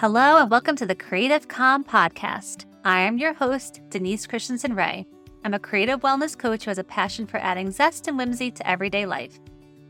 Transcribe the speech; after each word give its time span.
Hello, 0.00 0.38
and 0.38 0.50
welcome 0.50 0.76
to 0.76 0.86
the 0.86 0.94
Creative 0.94 1.46
Calm 1.46 1.84
Podcast. 1.84 2.64
I 2.86 3.00
am 3.00 3.18
your 3.18 3.34
host, 3.34 3.82
Denise 3.90 4.26
Christenson 4.26 4.74
Rae. 4.74 5.06
I'm 5.44 5.52
a 5.52 5.58
creative 5.58 6.00
wellness 6.00 6.38
coach 6.38 6.64
who 6.64 6.70
has 6.70 6.78
a 6.78 6.84
passion 6.84 7.26
for 7.26 7.36
adding 7.36 7.70
zest 7.70 8.08
and 8.08 8.16
whimsy 8.16 8.50
to 8.50 8.66
everyday 8.66 9.04
life. 9.04 9.38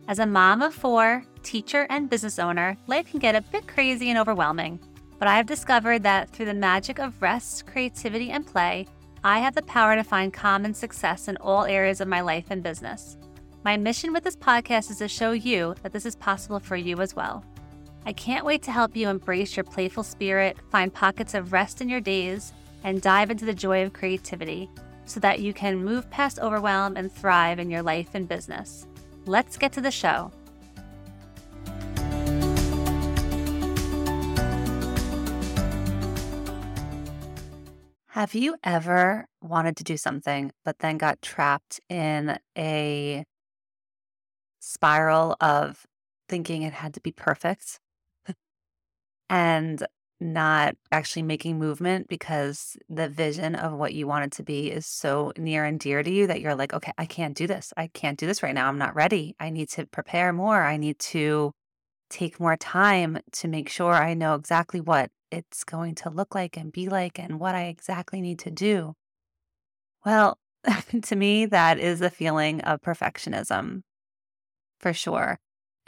As 0.09 0.19
a 0.19 0.27
mom 0.27 0.63
of 0.63 0.75
four, 0.75 1.23
teacher, 1.45 1.87
and 1.91 2.11
business 2.11 2.41
owner, 2.41 2.77
life 2.89 3.09
can 3.09 3.21
get 3.21 3.37
a 3.37 3.41
bit 3.53 3.69
crazy 3.69 4.11
and 4.11 4.19
overwhelming. 4.19 4.81
But 5.21 5.29
I 5.29 5.37
have 5.37 5.47
discovered 5.47 6.03
that 6.03 6.29
through 6.31 6.47
the 6.47 6.55
magic 6.55 6.99
of 6.99 7.23
rest, 7.23 7.69
creativity, 7.69 8.33
and 8.33 8.45
play, 8.45 8.89
I 9.23 9.39
have 9.39 9.55
the 9.55 9.63
power 9.63 9.95
to 9.95 10.03
find 10.03 10.33
calm 10.33 10.65
and 10.65 10.77
success 10.77 11.29
in 11.29 11.37
all 11.37 11.67
areas 11.67 12.01
of 12.01 12.09
my 12.09 12.21
life 12.21 12.47
and 12.51 12.65
business. 12.65 13.17
My 13.65 13.77
mission 13.77 14.13
with 14.13 14.25
this 14.25 14.35
podcast 14.35 14.91
is 14.91 14.99
to 14.99 15.07
show 15.07 15.31
you 15.31 15.77
that 15.85 15.93
this 15.93 16.05
is 16.05 16.17
possible 16.17 16.59
for 16.59 16.75
you 16.75 17.01
as 17.01 17.15
well. 17.15 17.45
I 18.07 18.13
can't 18.15 18.47
wait 18.47 18.63
to 18.63 18.73
help 18.73 18.97
you 18.97 19.09
embrace 19.09 19.57
your 19.57 19.65
playful 19.65 20.03
spirit, 20.03 20.57
find 20.71 20.93
pockets 20.93 21.35
of 21.35 21.53
rest 21.53 21.81
in 21.81 21.89
your 21.89 22.01
days, 22.01 22.53
and 22.83 23.03
dive 23.03 23.31
into 23.31 23.45
the 23.45 23.55
joy 23.55 23.85
of 23.85 23.93
creativity 23.93 24.71
so 25.05 25.21
that 25.21 25.41
you 25.41 25.53
can 25.53 25.85
move 25.85 26.11
past 26.11 26.39
overwhelm 26.39 26.97
and 26.97 27.13
thrive 27.13 27.59
in 27.59 27.71
your 27.71 27.83
life 27.83 28.15
and 28.15 28.27
business. 28.27 28.87
Let's 29.27 29.59
get 29.59 29.73
to 29.73 29.81
the 29.81 29.91
show. 29.91 30.33
Have 38.09 38.35
you 38.35 38.57
ever 38.65 39.27
wanted 39.43 39.77
to 39.77 39.85
do 39.85 39.97
something, 39.97 40.53
but 40.65 40.79
then 40.81 40.99
got 40.99 41.23
trapped 41.23 41.81
in 41.89 42.39
a 42.57 43.25
spiral 44.59 45.37
of 45.41 45.87
thinking 46.29 46.63
it 46.63 46.73
had 46.73 46.95
to 46.95 47.01
be 47.01 47.13
perfect? 47.13 47.79
And 49.31 49.87
not 50.21 50.77
actually 50.93 51.23
making 51.23 51.59
movement 51.59 52.09
because 52.09 52.77
the 52.91 53.09
vision 53.09 53.55
of 53.55 53.73
what 53.73 53.95
you 53.95 54.07
want 54.07 54.27
it 54.27 54.33
to 54.33 54.43
be 54.43 54.71
is 54.71 54.85
so 54.85 55.33
near 55.39 55.65
and 55.65 55.81
dear 55.81 56.03
to 56.03 56.11
you 56.11 56.27
that 56.27 56.43
you're 56.43 56.55
like, 56.55 56.75
okay, 56.75 56.93
I 56.99 57.07
can't 57.07 57.35
do 57.35 57.47
this. 57.47 57.73
I 57.77 57.87
can't 57.87 58.19
do 58.19 58.27
this 58.27 58.43
right 58.43 58.55
now. 58.55 58.69
I'm 58.69 58.77
not 58.77 58.95
ready. 58.95 59.35
I 59.41 59.49
need 59.49 59.71
to 59.71 59.87
prepare 59.87 60.33
more. 60.35 60.63
I 60.63 60.77
need 60.77 60.99
to 60.99 61.53
take 62.11 62.39
more 62.39 62.57
time 62.57 63.21
to 63.33 63.49
make 63.49 63.71
sure 63.71 63.95
I 63.95 64.13
know 64.13 64.35
exactly 64.35 64.81
what 64.81 65.11
it's 65.31 65.65
going 65.65 65.95
to 65.95 66.11
look 66.11 66.35
like 66.35 66.57
and 66.57 66.73
be 66.73 66.89
like 66.89 67.19
and 67.19 67.41
what 67.41 67.55
I 67.55 67.67
exactly 67.67 68.21
need 68.21 68.41
to 68.41 68.51
do. 68.51 68.95
Well, 70.05 70.39
to 71.03 71.17
me, 71.17 71.47
that 71.47 71.79
is 71.79 72.03
a 72.03 72.11
feeling 72.11 72.61
of 72.63 72.83
perfectionism 72.83 73.83
for 74.81 74.93
sure. 74.93 75.39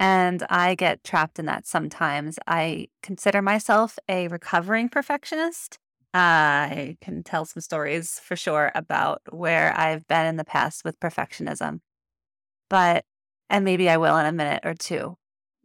And 0.02 0.42
I 0.50 0.74
get 0.74 1.04
trapped 1.04 1.38
in 1.38 1.46
that 1.46 1.64
sometimes. 1.64 2.36
I 2.48 2.88
consider 3.04 3.40
myself 3.40 4.00
a 4.08 4.26
recovering 4.26 4.88
perfectionist. 4.88 5.78
I 6.12 6.96
can 7.00 7.22
tell 7.22 7.44
some 7.44 7.60
stories 7.60 8.18
for 8.18 8.34
sure 8.34 8.72
about 8.74 9.22
where 9.30 9.72
I've 9.78 10.04
been 10.08 10.26
in 10.26 10.38
the 10.38 10.44
past 10.44 10.84
with 10.84 10.98
perfectionism. 10.98 11.82
But, 12.68 13.04
and 13.48 13.64
maybe 13.64 13.88
I 13.88 13.96
will 13.96 14.16
in 14.16 14.26
a 14.26 14.32
minute 14.32 14.62
or 14.64 14.74
two. 14.74 15.18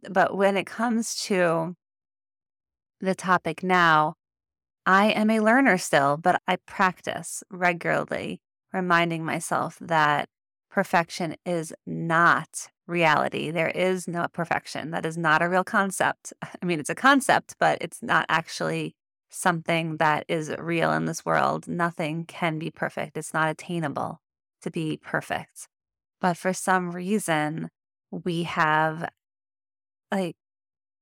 But 0.08 0.36
when 0.36 0.56
it 0.56 0.66
comes 0.66 1.16
to 1.22 1.74
the 3.00 3.16
topic 3.16 3.64
now, 3.64 4.14
I 4.86 5.06
am 5.06 5.30
a 5.30 5.40
learner 5.40 5.78
still, 5.78 6.16
but 6.16 6.40
I 6.46 6.58
practice 6.64 7.42
regularly, 7.50 8.40
reminding 8.72 9.24
myself 9.24 9.78
that 9.80 10.28
perfection 10.70 11.34
is 11.44 11.72
not 11.84 12.68
reality. 12.88 13.50
There 13.50 13.68
is 13.68 14.08
no 14.08 14.26
perfection. 14.32 14.90
That 14.90 15.06
is 15.06 15.16
not 15.16 15.42
a 15.42 15.48
real 15.48 15.64
concept. 15.64 16.32
I 16.42 16.64
mean, 16.64 16.80
it's 16.80 16.90
a 16.90 16.94
concept, 16.94 17.54
but 17.60 17.78
it's 17.80 18.02
not 18.02 18.26
actually 18.28 18.96
something 19.30 19.98
that 19.98 20.24
is 20.26 20.50
real 20.58 20.92
in 20.92 21.04
this 21.04 21.24
world. 21.24 21.68
Nothing 21.68 22.24
can 22.24 22.58
be 22.58 22.70
perfect. 22.70 23.16
It's 23.16 23.34
not 23.34 23.48
attainable 23.48 24.20
to 24.62 24.70
be 24.70 24.98
perfect. 25.02 25.68
But 26.20 26.36
for 26.36 26.52
some 26.52 26.90
reason, 26.90 27.68
we 28.10 28.44
have 28.44 29.08
like 30.10 30.36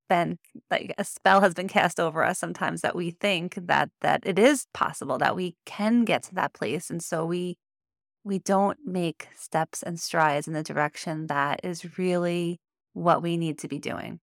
been 0.08 0.38
like 0.70 0.94
a 0.98 1.04
spell 1.04 1.40
has 1.40 1.54
been 1.54 1.68
cast 1.68 1.98
over 1.98 2.22
us 2.22 2.38
sometimes 2.38 2.80
that 2.80 2.94
we 2.94 3.10
think 3.10 3.54
that 3.56 3.90
that 4.00 4.22
it 4.24 4.38
is 4.38 4.66
possible 4.72 5.18
that 5.18 5.34
we 5.34 5.56
can 5.64 6.04
get 6.04 6.22
to 6.22 6.34
that 6.34 6.52
place 6.52 6.90
and 6.90 7.02
so 7.02 7.24
we 7.24 7.56
we 8.26 8.40
don't 8.40 8.78
make 8.84 9.28
steps 9.36 9.84
and 9.84 10.00
strides 10.00 10.48
in 10.48 10.52
the 10.52 10.62
direction 10.64 11.28
that 11.28 11.60
is 11.62 11.96
really 11.96 12.58
what 12.92 13.22
we 13.22 13.36
need 13.36 13.56
to 13.56 13.68
be 13.68 13.78
doing. 13.78 14.18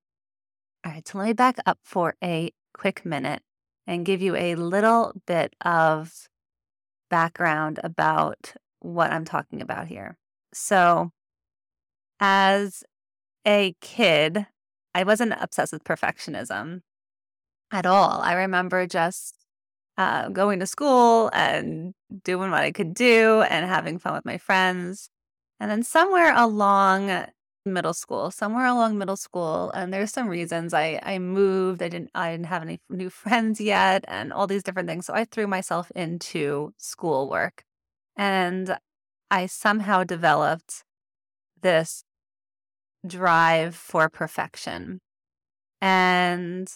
All 0.85 0.91
right, 0.91 1.07
so 1.07 1.17
let 1.17 1.27
me 1.27 1.33
back 1.33 1.55
up 1.65 1.79
for 1.83 2.15
a 2.21 2.51
quick 2.73 3.05
minute 3.05 3.41
and 3.87 4.05
give 4.05 4.21
you 4.21 4.35
a 4.35 4.55
little 4.55 5.13
bit 5.25 5.55
of 5.63 6.27
background 7.09 7.79
about 7.81 8.53
what 8.81 9.09
I'm 9.09 9.23
talking 9.23 9.61
about 9.61 9.87
here. 9.87 10.17
So, 10.53 11.11
as 12.19 12.83
a 13.47 13.73
kid, 13.79 14.47
I 14.93 15.05
wasn't 15.05 15.33
obsessed 15.39 15.71
with 15.71 15.85
perfectionism 15.85 16.81
at 17.71 17.85
all. 17.85 18.19
I 18.19 18.33
remember 18.33 18.85
just 18.85 19.42
uh, 19.97 20.29
going 20.29 20.59
to 20.59 20.67
school 20.67 21.29
and 21.33 21.93
doing 22.23 22.51
what 22.51 22.63
I 22.63 22.71
could 22.71 22.93
do 22.93 23.43
and 23.43 23.65
having 23.65 23.99
fun 23.99 24.13
with 24.13 24.25
my 24.25 24.37
friends. 24.37 25.09
And 25.59 25.69
then 25.71 25.83
somewhere 25.83 26.33
along 26.35 27.27
middle 27.65 27.93
school, 27.93 28.31
somewhere 28.31 28.65
along 28.65 28.97
middle 28.97 29.15
school, 29.15 29.71
and 29.71 29.93
there's 29.93 30.11
some 30.11 30.27
reasons 30.27 30.73
I 30.73 30.99
I 31.03 31.19
moved. 31.19 31.81
I 31.81 31.89
didn't 31.89 32.11
I 32.15 32.31
didn't 32.31 32.47
have 32.47 32.61
any 32.63 32.79
new 32.89 33.09
friends 33.09 33.61
yet, 33.61 34.03
and 34.07 34.33
all 34.33 34.47
these 34.47 34.63
different 34.63 34.89
things. 34.89 35.05
So 35.05 35.13
I 35.13 35.25
threw 35.25 35.47
myself 35.47 35.91
into 35.95 36.73
schoolwork, 36.77 37.63
and 38.15 38.77
I 39.31 39.45
somehow 39.47 40.03
developed 40.03 40.83
this 41.61 42.03
drive 43.05 43.75
for 43.75 44.09
perfection. 44.09 44.99
And 45.81 46.67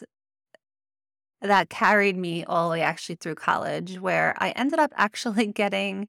that 1.42 1.70
carried 1.70 2.18
me 2.18 2.44
all 2.44 2.70
the 2.70 2.74
way 2.74 2.82
actually 2.82 3.16
through 3.16 3.36
college, 3.36 4.00
where 4.00 4.36
I 4.38 4.52
ended 4.52 4.80
up 4.80 4.92
actually 4.96 5.48
getting 5.64 6.08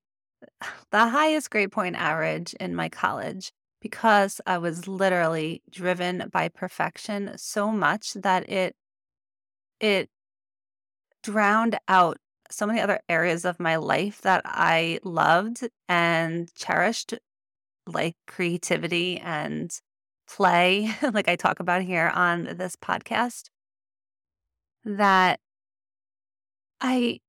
the 0.90 1.08
highest 1.08 1.50
grade 1.50 1.72
point 1.72 1.96
average 1.96 2.54
in 2.54 2.74
my 2.74 2.88
college 2.88 3.52
because 3.80 4.40
I 4.46 4.58
was 4.58 4.88
literally 4.88 5.62
driven 5.70 6.28
by 6.32 6.48
perfection 6.48 7.32
so 7.36 7.70
much 7.70 8.14
that 8.14 8.48
it 8.48 8.74
it 9.80 10.08
drowned 11.22 11.78
out 11.86 12.18
so 12.50 12.66
many 12.66 12.80
other 12.80 13.00
areas 13.08 13.44
of 13.44 13.60
my 13.60 13.76
life 13.76 14.20
that 14.22 14.42
I 14.44 14.98
loved 15.04 15.68
and 15.88 16.52
cherished 16.54 17.14
like 17.86 18.16
creativity 18.26 19.18
and 19.18 19.70
play 20.28 20.90
like 21.12 21.28
I 21.28 21.36
talk 21.36 21.60
about 21.60 21.82
here 21.82 22.08
on 22.14 22.44
this 22.56 22.76
podcast 22.76 23.50
that 24.96 25.40
I 26.80 27.20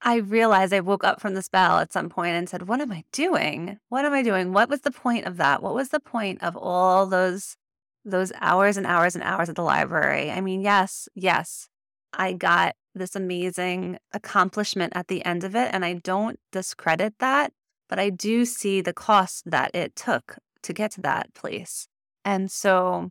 I 0.00 0.16
realized 0.16 0.72
I 0.72 0.80
woke 0.80 1.02
up 1.02 1.20
from 1.20 1.34
the 1.34 1.42
spell 1.42 1.78
at 1.78 1.92
some 1.92 2.08
point 2.08 2.36
and 2.36 2.48
said, 2.48 2.68
"What 2.68 2.80
am 2.80 2.92
I 2.92 3.04
doing? 3.12 3.78
What 3.88 4.04
am 4.04 4.12
I 4.12 4.22
doing? 4.22 4.52
What 4.52 4.68
was 4.68 4.82
the 4.82 4.92
point 4.92 5.26
of 5.26 5.36
that? 5.38 5.62
What 5.62 5.74
was 5.74 5.88
the 5.88 6.00
point 6.00 6.42
of 6.42 6.56
all 6.56 7.06
those 7.06 7.56
those 8.04 8.32
hours 8.40 8.76
and 8.76 8.86
hours 8.86 9.14
and 9.14 9.24
hours 9.24 9.48
at 9.48 9.56
the 9.56 9.62
library?" 9.62 10.30
I 10.30 10.40
mean, 10.40 10.60
yes, 10.62 11.08
yes. 11.14 11.68
I 12.12 12.32
got 12.32 12.74
this 12.94 13.16
amazing 13.16 13.98
accomplishment 14.12 14.92
at 14.96 15.08
the 15.08 15.24
end 15.24 15.44
of 15.44 15.54
it 15.54 15.70
and 15.72 15.84
I 15.84 15.94
don't 15.94 16.38
discredit 16.52 17.14
that, 17.18 17.52
but 17.88 17.98
I 17.98 18.10
do 18.10 18.44
see 18.44 18.80
the 18.80 18.92
cost 18.92 19.50
that 19.50 19.74
it 19.74 19.94
took 19.96 20.38
to 20.62 20.72
get 20.72 20.92
to 20.92 21.00
that 21.02 21.34
place. 21.34 21.88
And 22.24 22.50
so 22.50 23.10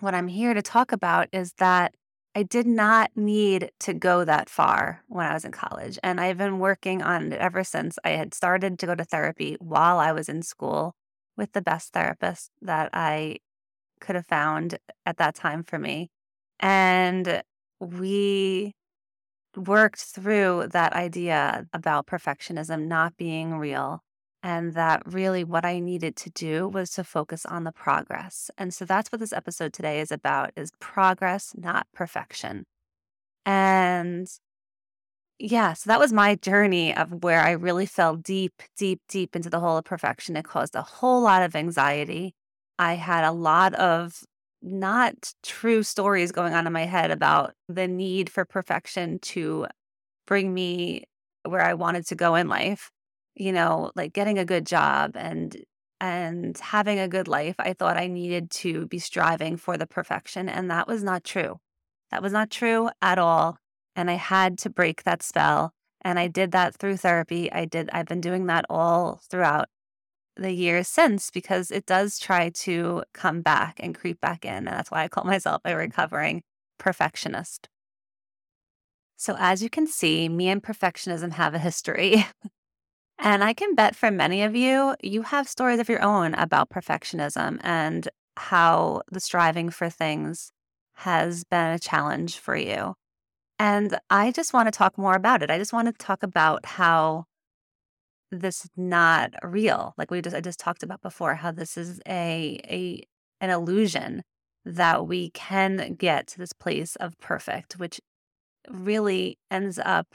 what 0.00 0.14
I'm 0.14 0.28
here 0.28 0.54
to 0.54 0.62
talk 0.62 0.92
about 0.92 1.28
is 1.32 1.54
that 1.58 1.94
I 2.34 2.42
did 2.44 2.66
not 2.66 3.10
need 3.16 3.72
to 3.80 3.94
go 3.94 4.24
that 4.24 4.48
far 4.48 5.02
when 5.08 5.26
I 5.26 5.34
was 5.34 5.44
in 5.44 5.52
college. 5.52 5.98
And 6.02 6.20
I've 6.20 6.38
been 6.38 6.58
working 6.58 7.02
on 7.02 7.32
it 7.32 7.38
ever 7.40 7.64
since 7.64 7.98
I 8.04 8.10
had 8.10 8.34
started 8.34 8.78
to 8.78 8.86
go 8.86 8.94
to 8.94 9.04
therapy 9.04 9.56
while 9.60 9.98
I 9.98 10.12
was 10.12 10.28
in 10.28 10.42
school 10.42 10.94
with 11.36 11.52
the 11.52 11.62
best 11.62 11.92
therapist 11.92 12.50
that 12.62 12.90
I 12.92 13.38
could 14.00 14.16
have 14.16 14.26
found 14.26 14.78
at 15.06 15.16
that 15.18 15.34
time 15.34 15.64
for 15.64 15.78
me. 15.78 16.10
And 16.60 17.42
we 17.80 18.74
worked 19.56 20.00
through 20.00 20.68
that 20.72 20.92
idea 20.92 21.66
about 21.72 22.06
perfectionism 22.06 22.86
not 22.86 23.16
being 23.16 23.56
real 23.56 24.02
and 24.42 24.74
that 24.74 25.02
really 25.06 25.44
what 25.44 25.64
I 25.64 25.80
needed 25.80 26.16
to 26.16 26.30
do 26.30 26.68
was 26.68 26.90
to 26.92 27.04
focus 27.04 27.44
on 27.44 27.64
the 27.64 27.72
progress. 27.72 28.50
And 28.56 28.72
so 28.72 28.84
that's 28.84 29.10
what 29.10 29.20
this 29.20 29.32
episode 29.32 29.72
today 29.72 30.00
is 30.00 30.12
about 30.12 30.52
is 30.56 30.70
progress, 30.80 31.54
not 31.56 31.86
perfection. 31.92 32.64
And 33.44 34.28
yeah, 35.38 35.72
so 35.74 35.88
that 35.88 36.00
was 36.00 36.12
my 36.12 36.34
journey 36.36 36.94
of 36.94 37.22
where 37.22 37.40
I 37.40 37.52
really 37.52 37.86
fell 37.86 38.16
deep, 38.16 38.62
deep, 38.76 39.00
deep 39.08 39.36
into 39.36 39.50
the 39.50 39.60
hole 39.60 39.76
of 39.76 39.84
perfection. 39.84 40.36
It 40.36 40.44
caused 40.44 40.74
a 40.74 40.82
whole 40.82 41.22
lot 41.22 41.42
of 41.42 41.54
anxiety. 41.54 42.34
I 42.78 42.94
had 42.94 43.24
a 43.24 43.32
lot 43.32 43.74
of 43.74 44.24
not 44.62 45.32
true 45.44 45.82
stories 45.84 46.32
going 46.32 46.54
on 46.54 46.66
in 46.66 46.72
my 46.72 46.84
head 46.86 47.10
about 47.10 47.54
the 47.68 47.86
need 47.86 48.30
for 48.30 48.44
perfection 48.44 49.20
to 49.20 49.66
bring 50.26 50.52
me 50.52 51.04
where 51.44 51.62
I 51.62 51.74
wanted 51.74 52.06
to 52.08 52.16
go 52.16 52.34
in 52.34 52.48
life. 52.48 52.90
You 53.38 53.52
know, 53.52 53.92
like 53.94 54.12
getting 54.12 54.38
a 54.38 54.44
good 54.44 54.66
job 54.66 55.12
and 55.14 55.56
and 56.00 56.56
having 56.58 56.98
a 56.98 57.08
good 57.08 57.28
life. 57.28 57.56
I 57.58 57.72
thought 57.72 57.96
I 57.96 58.06
needed 58.06 58.50
to 58.52 58.86
be 58.86 58.98
striving 58.98 59.56
for 59.56 59.76
the 59.76 59.86
perfection 59.86 60.48
and 60.48 60.70
that 60.70 60.86
was 60.86 61.02
not 61.02 61.24
true. 61.24 61.60
That 62.10 62.22
was 62.22 62.32
not 62.32 62.50
true 62.50 62.90
at 63.02 63.18
all. 63.18 63.58
And 63.96 64.10
I 64.10 64.14
had 64.14 64.58
to 64.58 64.70
break 64.70 65.02
that 65.02 65.22
spell. 65.22 65.72
And 66.02 66.18
I 66.18 66.28
did 66.28 66.52
that 66.52 66.76
through 66.76 66.98
therapy. 66.98 67.50
I 67.50 67.64
did, 67.64 67.90
I've 67.92 68.06
been 68.06 68.20
doing 68.20 68.46
that 68.46 68.64
all 68.70 69.20
throughout 69.28 69.68
the 70.36 70.52
years 70.52 70.86
since 70.86 71.30
because 71.30 71.70
it 71.70 71.84
does 71.84 72.18
try 72.18 72.50
to 72.50 73.02
come 73.12 73.42
back 73.42 73.80
and 73.80 73.98
creep 73.98 74.20
back 74.20 74.44
in. 74.44 74.52
And 74.52 74.68
that's 74.68 74.90
why 74.90 75.02
I 75.02 75.08
call 75.08 75.24
myself 75.26 75.62
a 75.64 75.70
mm-hmm. 75.70 75.78
recovering 75.78 76.42
perfectionist. 76.78 77.68
So, 79.16 79.34
as 79.36 79.64
you 79.64 79.68
can 79.68 79.88
see, 79.88 80.28
me 80.28 80.48
and 80.48 80.62
perfectionism 80.62 81.32
have 81.32 81.52
a 81.52 81.58
history. 81.58 82.24
and 83.18 83.42
I 83.42 83.52
can 83.52 83.74
bet 83.74 83.96
for 83.96 84.10
many 84.10 84.42
of 84.42 84.54
you, 84.54 84.94
you 85.02 85.22
have 85.22 85.48
stories 85.48 85.80
of 85.80 85.88
your 85.88 86.02
own 86.02 86.34
about 86.34 86.70
perfectionism 86.70 87.58
and 87.62 88.08
how 88.36 89.02
the 89.10 89.20
striving 89.20 89.70
for 89.70 89.90
things 89.90 90.52
has 90.94 91.44
been 91.44 91.72
a 91.72 91.78
challenge 91.78 92.38
for 92.38 92.56
you. 92.56 92.94
And 93.58 93.98
I 94.10 94.30
just 94.30 94.52
want 94.52 94.68
to 94.68 94.70
talk 94.70 94.96
more 94.96 95.14
about 95.14 95.42
it. 95.42 95.50
I 95.50 95.58
just 95.58 95.72
want 95.72 95.86
to 95.86 95.92
talk 95.92 96.22
about 96.22 96.64
how 96.64 97.24
this 98.30 98.64
is 98.64 98.70
not 98.76 99.32
real. 99.42 99.94
Like 99.96 100.10
we 100.10 100.20
just 100.22 100.36
I 100.36 100.40
just 100.40 100.60
talked 100.60 100.82
about 100.82 101.00
before, 101.02 101.34
how 101.36 101.50
this 101.50 101.76
is 101.76 102.00
a 102.06 102.60
a 102.64 103.02
an 103.40 103.50
illusion 103.50 104.22
that 104.64 105.06
we 105.06 105.30
can 105.30 105.94
get 105.98 106.26
to 106.28 106.38
this 106.38 106.52
place 106.52 106.96
of 106.96 107.18
perfect, 107.20 107.78
which 107.78 108.00
really 108.68 109.38
ends 109.50 109.78
up 109.84 110.14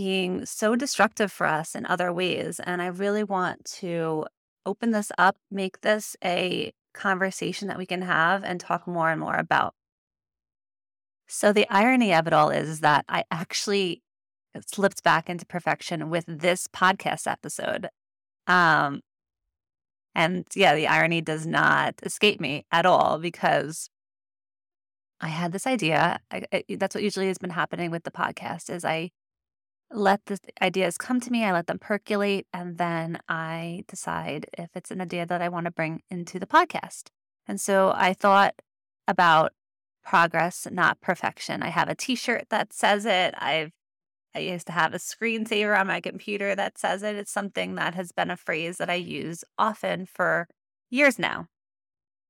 being 0.00 0.46
so 0.46 0.74
destructive 0.74 1.30
for 1.30 1.46
us 1.46 1.74
in 1.74 1.84
other 1.84 2.10
ways. 2.10 2.58
And 2.60 2.80
I 2.80 2.86
really 2.86 3.22
want 3.22 3.66
to 3.80 4.24
open 4.64 4.92
this 4.92 5.12
up, 5.18 5.36
make 5.50 5.82
this 5.82 6.16
a 6.24 6.72
conversation 6.94 7.68
that 7.68 7.76
we 7.76 7.84
can 7.84 8.00
have 8.00 8.42
and 8.42 8.58
talk 8.58 8.86
more 8.86 9.10
and 9.10 9.20
more 9.20 9.36
about. 9.36 9.74
So 11.28 11.52
the 11.52 11.68
irony 11.68 12.14
of 12.14 12.26
it 12.26 12.32
all 12.32 12.48
is 12.48 12.80
that 12.80 13.04
I 13.10 13.24
actually 13.30 14.00
slipped 14.66 15.02
back 15.02 15.28
into 15.28 15.44
perfection 15.44 16.08
with 16.08 16.24
this 16.26 16.66
podcast 16.66 17.30
episode. 17.30 17.90
Um, 18.46 19.02
and 20.14 20.46
yeah, 20.54 20.74
the 20.74 20.86
irony 20.86 21.20
does 21.20 21.46
not 21.46 21.96
escape 22.02 22.40
me 22.40 22.64
at 22.72 22.86
all 22.86 23.18
because 23.18 23.90
I 25.20 25.28
had 25.28 25.52
this 25.52 25.66
idea. 25.66 26.20
I, 26.30 26.44
I, 26.50 26.64
that's 26.78 26.94
what 26.94 27.04
usually 27.04 27.26
has 27.26 27.36
been 27.36 27.50
happening 27.50 27.90
with 27.90 28.04
the 28.04 28.10
podcast 28.10 28.70
is 28.70 28.82
I 28.82 29.10
let 29.90 30.26
the 30.26 30.38
ideas 30.62 30.96
come 30.96 31.20
to 31.20 31.30
me, 31.30 31.44
I 31.44 31.52
let 31.52 31.66
them 31.66 31.78
percolate, 31.78 32.46
and 32.52 32.78
then 32.78 33.18
I 33.28 33.84
decide 33.88 34.46
if 34.56 34.70
it's 34.74 34.90
an 34.90 35.00
idea 35.00 35.26
that 35.26 35.42
I 35.42 35.48
want 35.48 35.64
to 35.66 35.70
bring 35.70 36.02
into 36.10 36.38
the 36.38 36.46
podcast. 36.46 37.08
And 37.46 37.60
so 37.60 37.92
I 37.94 38.12
thought 38.12 38.54
about 39.08 39.52
progress, 40.04 40.66
not 40.70 41.00
perfection. 41.00 41.62
I 41.62 41.68
have 41.68 41.88
a 41.88 41.94
t-shirt 41.94 42.46
that 42.50 42.72
says 42.72 43.04
it. 43.04 43.34
I've 43.38 43.72
I 44.34 44.38
used 44.38 44.66
to 44.68 44.72
have 44.72 44.94
a 44.94 44.98
screensaver 44.98 45.78
on 45.78 45.88
my 45.88 46.00
computer 46.00 46.54
that 46.54 46.78
says 46.78 47.02
it. 47.02 47.16
It's 47.16 47.32
something 47.32 47.74
that 47.74 47.96
has 47.96 48.12
been 48.12 48.30
a 48.30 48.36
phrase 48.36 48.78
that 48.78 48.88
I 48.88 48.94
use 48.94 49.44
often 49.58 50.06
for 50.06 50.46
years 50.88 51.18
now. 51.18 51.46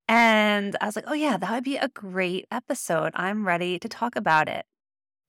And 0.09 0.77
I 0.81 0.87
was 0.87 0.97
like, 0.97 1.05
oh, 1.07 1.15
yeah, 1.15 1.37
that 1.37 1.51
would 1.51 1.65
be 1.65 1.77
a 1.77 1.89
great 1.89 2.47
episode. 2.51 3.12
I'm 3.15 3.47
ready 3.47 3.79
to 3.79 3.89
talk 3.89 4.17
about 4.17 4.49
it. 4.49 4.65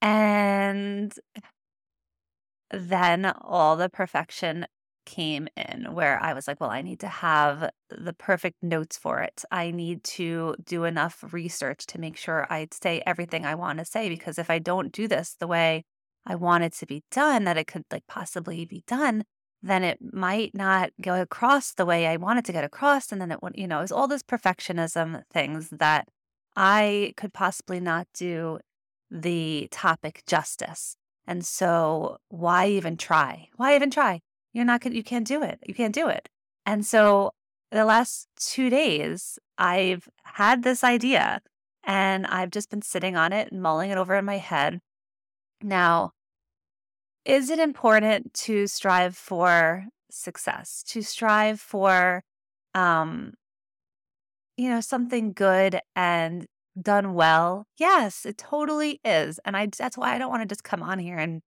And 0.02 1.14
then 2.72 3.34
all 3.42 3.76
the 3.76 3.90
perfection 3.90 4.66
came 5.06 5.48
in 5.58 5.94
where 5.94 6.22
I 6.22 6.34
was 6.34 6.48
like, 6.48 6.60
well, 6.60 6.70
I 6.70 6.82
need 6.82 7.00
to 7.00 7.08
have 7.08 7.70
the 7.90 8.14
perfect 8.14 8.62
notes 8.62 8.98
for 8.98 9.20
it. 9.20 9.44
I 9.52 9.72
need 9.72 10.04
to 10.04 10.56
do 10.64 10.84
enough 10.84 11.24
research 11.32 11.86
to 11.88 12.00
make 12.00 12.18
sure 12.18 12.48
I 12.50 12.68
say 12.72 13.02
everything 13.06 13.46
I 13.46 13.56
want 13.56 13.80
to 13.80 13.86
say. 13.86 14.10
Because 14.10 14.38
if 14.38 14.50
I 14.50 14.60
don't 14.60 14.92
do 14.92 15.08
this 15.08 15.36
the 15.40 15.48
way 15.48 15.84
I 16.26 16.36
want 16.36 16.64
it 16.64 16.74
to 16.74 16.86
be 16.86 17.04
done, 17.12 17.46
that 17.46 17.58
it 17.58 17.68
could 17.68 17.86
like 17.92 18.06
possibly 18.08 18.66
be 18.66 18.84
done, 18.88 19.24
then 19.64 19.84
it 19.84 20.00
might 20.14 20.54
not 20.54 20.92
go 21.02 21.20
across 21.20 21.74
the 21.74 21.86
way 21.86 22.08
I 22.08 22.18
want 22.18 22.40
it 22.40 22.46
to 22.46 22.54
get 22.54 22.64
across. 22.64 23.12
And 23.12 23.20
then 23.20 23.32
it 23.32 23.42
would, 23.42 23.56
you 23.56 23.68
know, 23.68 23.82
it's 23.82 23.92
all 23.92 24.08
this 24.08 24.24
perfectionism 24.24 25.24
things 25.32 25.70
that 25.72 26.08
I 26.56 27.14
could 27.18 27.34
possibly 27.34 27.80
not 27.80 28.08
do 28.14 28.60
the 29.10 29.68
topic 29.72 30.24
justice. 30.26 30.96
And 31.32 31.46
so 31.46 32.18
why 32.28 32.68
even 32.68 32.98
try? 32.98 33.48
Why 33.56 33.74
even 33.74 33.90
try? 33.90 34.20
You're 34.52 34.66
not 34.66 34.82
going 34.82 34.94
you 34.94 35.02
can't 35.02 35.26
do 35.26 35.42
it. 35.42 35.60
You 35.66 35.74
can't 35.74 35.96
do 35.96 36.10
it. 36.10 36.28
And 36.66 36.86
so 36.86 37.32
the 37.72 37.86
last 37.86 38.28
two 38.36 38.70
days, 38.70 39.40
I've 39.58 40.10
had 40.24 40.64
this 40.64 40.84
idea 40.84 41.40
and 41.86 42.28
I've 42.28 42.52
just 42.52 42.70
been 42.70 42.82
sitting 42.82 43.16
on 43.16 43.32
it 43.32 43.50
and 43.50 43.62
mulling 43.62 43.92
it 43.92 43.98
over 43.98 44.18
in 44.18 44.26
my 44.26 44.40
head. 44.40 44.82
Now, 45.62 46.12
is 47.24 47.50
it 47.50 47.60
important 47.60 48.34
to 48.34 48.68
strive 48.68 49.16
for 49.16 49.86
success, 50.10 50.84
to 50.88 51.02
strive 51.02 51.62
for, 51.62 52.26
um, 52.76 53.36
you 54.58 54.68
know, 54.68 54.82
something 54.82 55.32
good 55.32 55.80
and 55.96 56.46
done 56.80 57.14
well? 57.14 57.66
Yes, 57.78 58.26
it 58.26 58.38
totally 58.38 59.00
is. 59.04 59.40
And 59.46 59.58
I, 59.58 59.68
that's 59.78 59.98
why 59.98 60.14
I 60.14 60.18
don't 60.18 60.30
want 60.30 60.44
to 60.44 60.48
just 60.48 60.64
come 60.64 60.84
on 60.84 61.00
here 61.00 61.18
and 61.18 61.42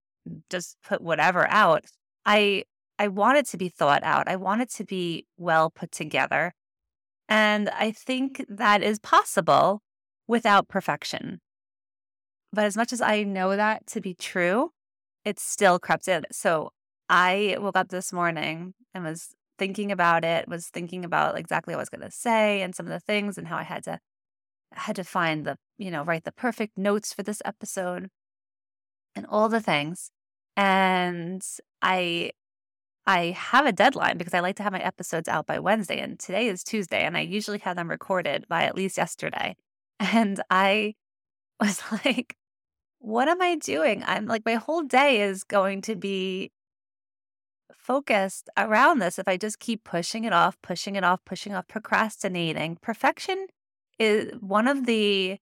just 0.51 0.77
put 0.83 1.01
whatever 1.01 1.49
out. 1.49 1.85
I 2.25 2.65
I 2.99 3.09
want 3.09 3.39
it 3.39 3.47
to 3.49 3.57
be 3.57 3.69
thought 3.69 4.05
out. 4.05 4.29
I 4.29 4.37
want 4.37 4.63
it 4.63 4.71
to 4.75 4.85
be 4.85 5.27
well 5.37 5.71
put 5.71 5.91
together. 5.91 6.53
And 7.29 7.69
I 7.71 7.91
think 7.91 8.45
that 8.49 8.83
is 8.83 8.99
possible 8.99 9.83
without 10.29 10.69
perfection. 10.69 11.41
But 12.53 12.65
as 12.65 12.77
much 12.77 12.93
as 12.93 13.01
I 13.01 13.25
know 13.25 13.57
that 13.57 13.87
to 13.89 14.01
be 14.01 14.15
true, 14.15 14.71
it 15.25 15.41
still 15.41 15.79
crept 15.79 16.07
in. 16.07 16.25
So 16.31 16.71
I 17.09 17.57
woke 17.59 17.77
up 17.77 17.89
this 17.89 18.13
morning 18.13 18.75
and 18.95 19.05
was 19.05 19.31
thinking 19.59 19.91
about 19.91 20.25
it, 20.25 20.47
was 20.49 20.69
thinking 20.69 21.05
about 21.05 21.37
exactly 21.37 21.75
what 21.75 21.79
I 21.79 21.83
was 21.83 21.89
going 21.89 22.03
to 22.03 22.11
say 22.11 22.63
and 22.63 22.75
some 22.75 22.87
of 22.87 22.93
the 22.93 23.01
things 23.01 23.37
and 23.39 23.49
how 23.49 23.57
I 23.57 23.63
had 23.65 23.83
to 23.85 23.99
had 24.79 24.97
to 24.97 25.05
find 25.05 25.45
the, 25.47 25.57
you 25.79 25.91
know, 25.91 26.03
write 26.05 26.25
the 26.25 26.33
perfect 26.33 26.77
notes 26.79 27.13
for 27.13 27.23
this 27.23 27.43
episode 27.45 28.09
and 29.15 29.27
all 29.27 29.49
the 29.49 29.61
things. 29.61 30.11
And 30.57 31.43
I 31.83 32.33
I 33.07 33.33
have 33.37 33.67
a 33.67 33.73
deadline 33.73 34.17
because 34.17 34.33
I 34.33 34.41
like 34.41 34.57
to 34.57 34.63
have 34.63 34.73
my 34.73 34.81
episodes 34.81 35.29
out 35.29 35.47
by 35.47 35.59
Wednesday, 35.59 36.01
and 36.01 36.19
today 36.19 36.49
is 36.49 36.65
Tuesday, 36.65 37.03
and 37.05 37.17
I 37.17 37.21
usually 37.21 37.59
have 37.59 37.77
them 37.77 37.91
recorded 37.91 38.47
by 38.49 38.65
at 38.65 38.77
least 38.77 38.97
yesterday. 38.97 39.57
And 40.01 40.43
I 40.51 40.95
was 41.61 41.81
like, 42.05 42.37
what 42.99 43.29
am 43.29 43.41
I 43.41 43.57
doing? 43.57 44.03
I'm 44.07 44.27
like, 44.27 44.45
my 44.45 44.55
whole 44.55 44.83
day 44.83 45.21
is 45.21 45.45
going 45.45 45.83
to 45.83 45.95
be 45.95 46.51
focused 47.73 48.49
around 48.57 48.99
this 48.99 49.19
if 49.19 49.29
I 49.29 49.37
just 49.37 49.61
keep 49.61 49.85
pushing 49.85 50.25
it 50.25 50.33
off, 50.33 50.57
pushing 50.63 50.97
it 50.97 51.05
off, 51.05 51.21
pushing 51.25 51.55
off, 51.55 51.69
procrastinating. 51.69 52.79
Perfection 52.81 53.47
is 53.99 54.33
one 54.41 54.69
of 54.69 54.87
the 54.87 55.39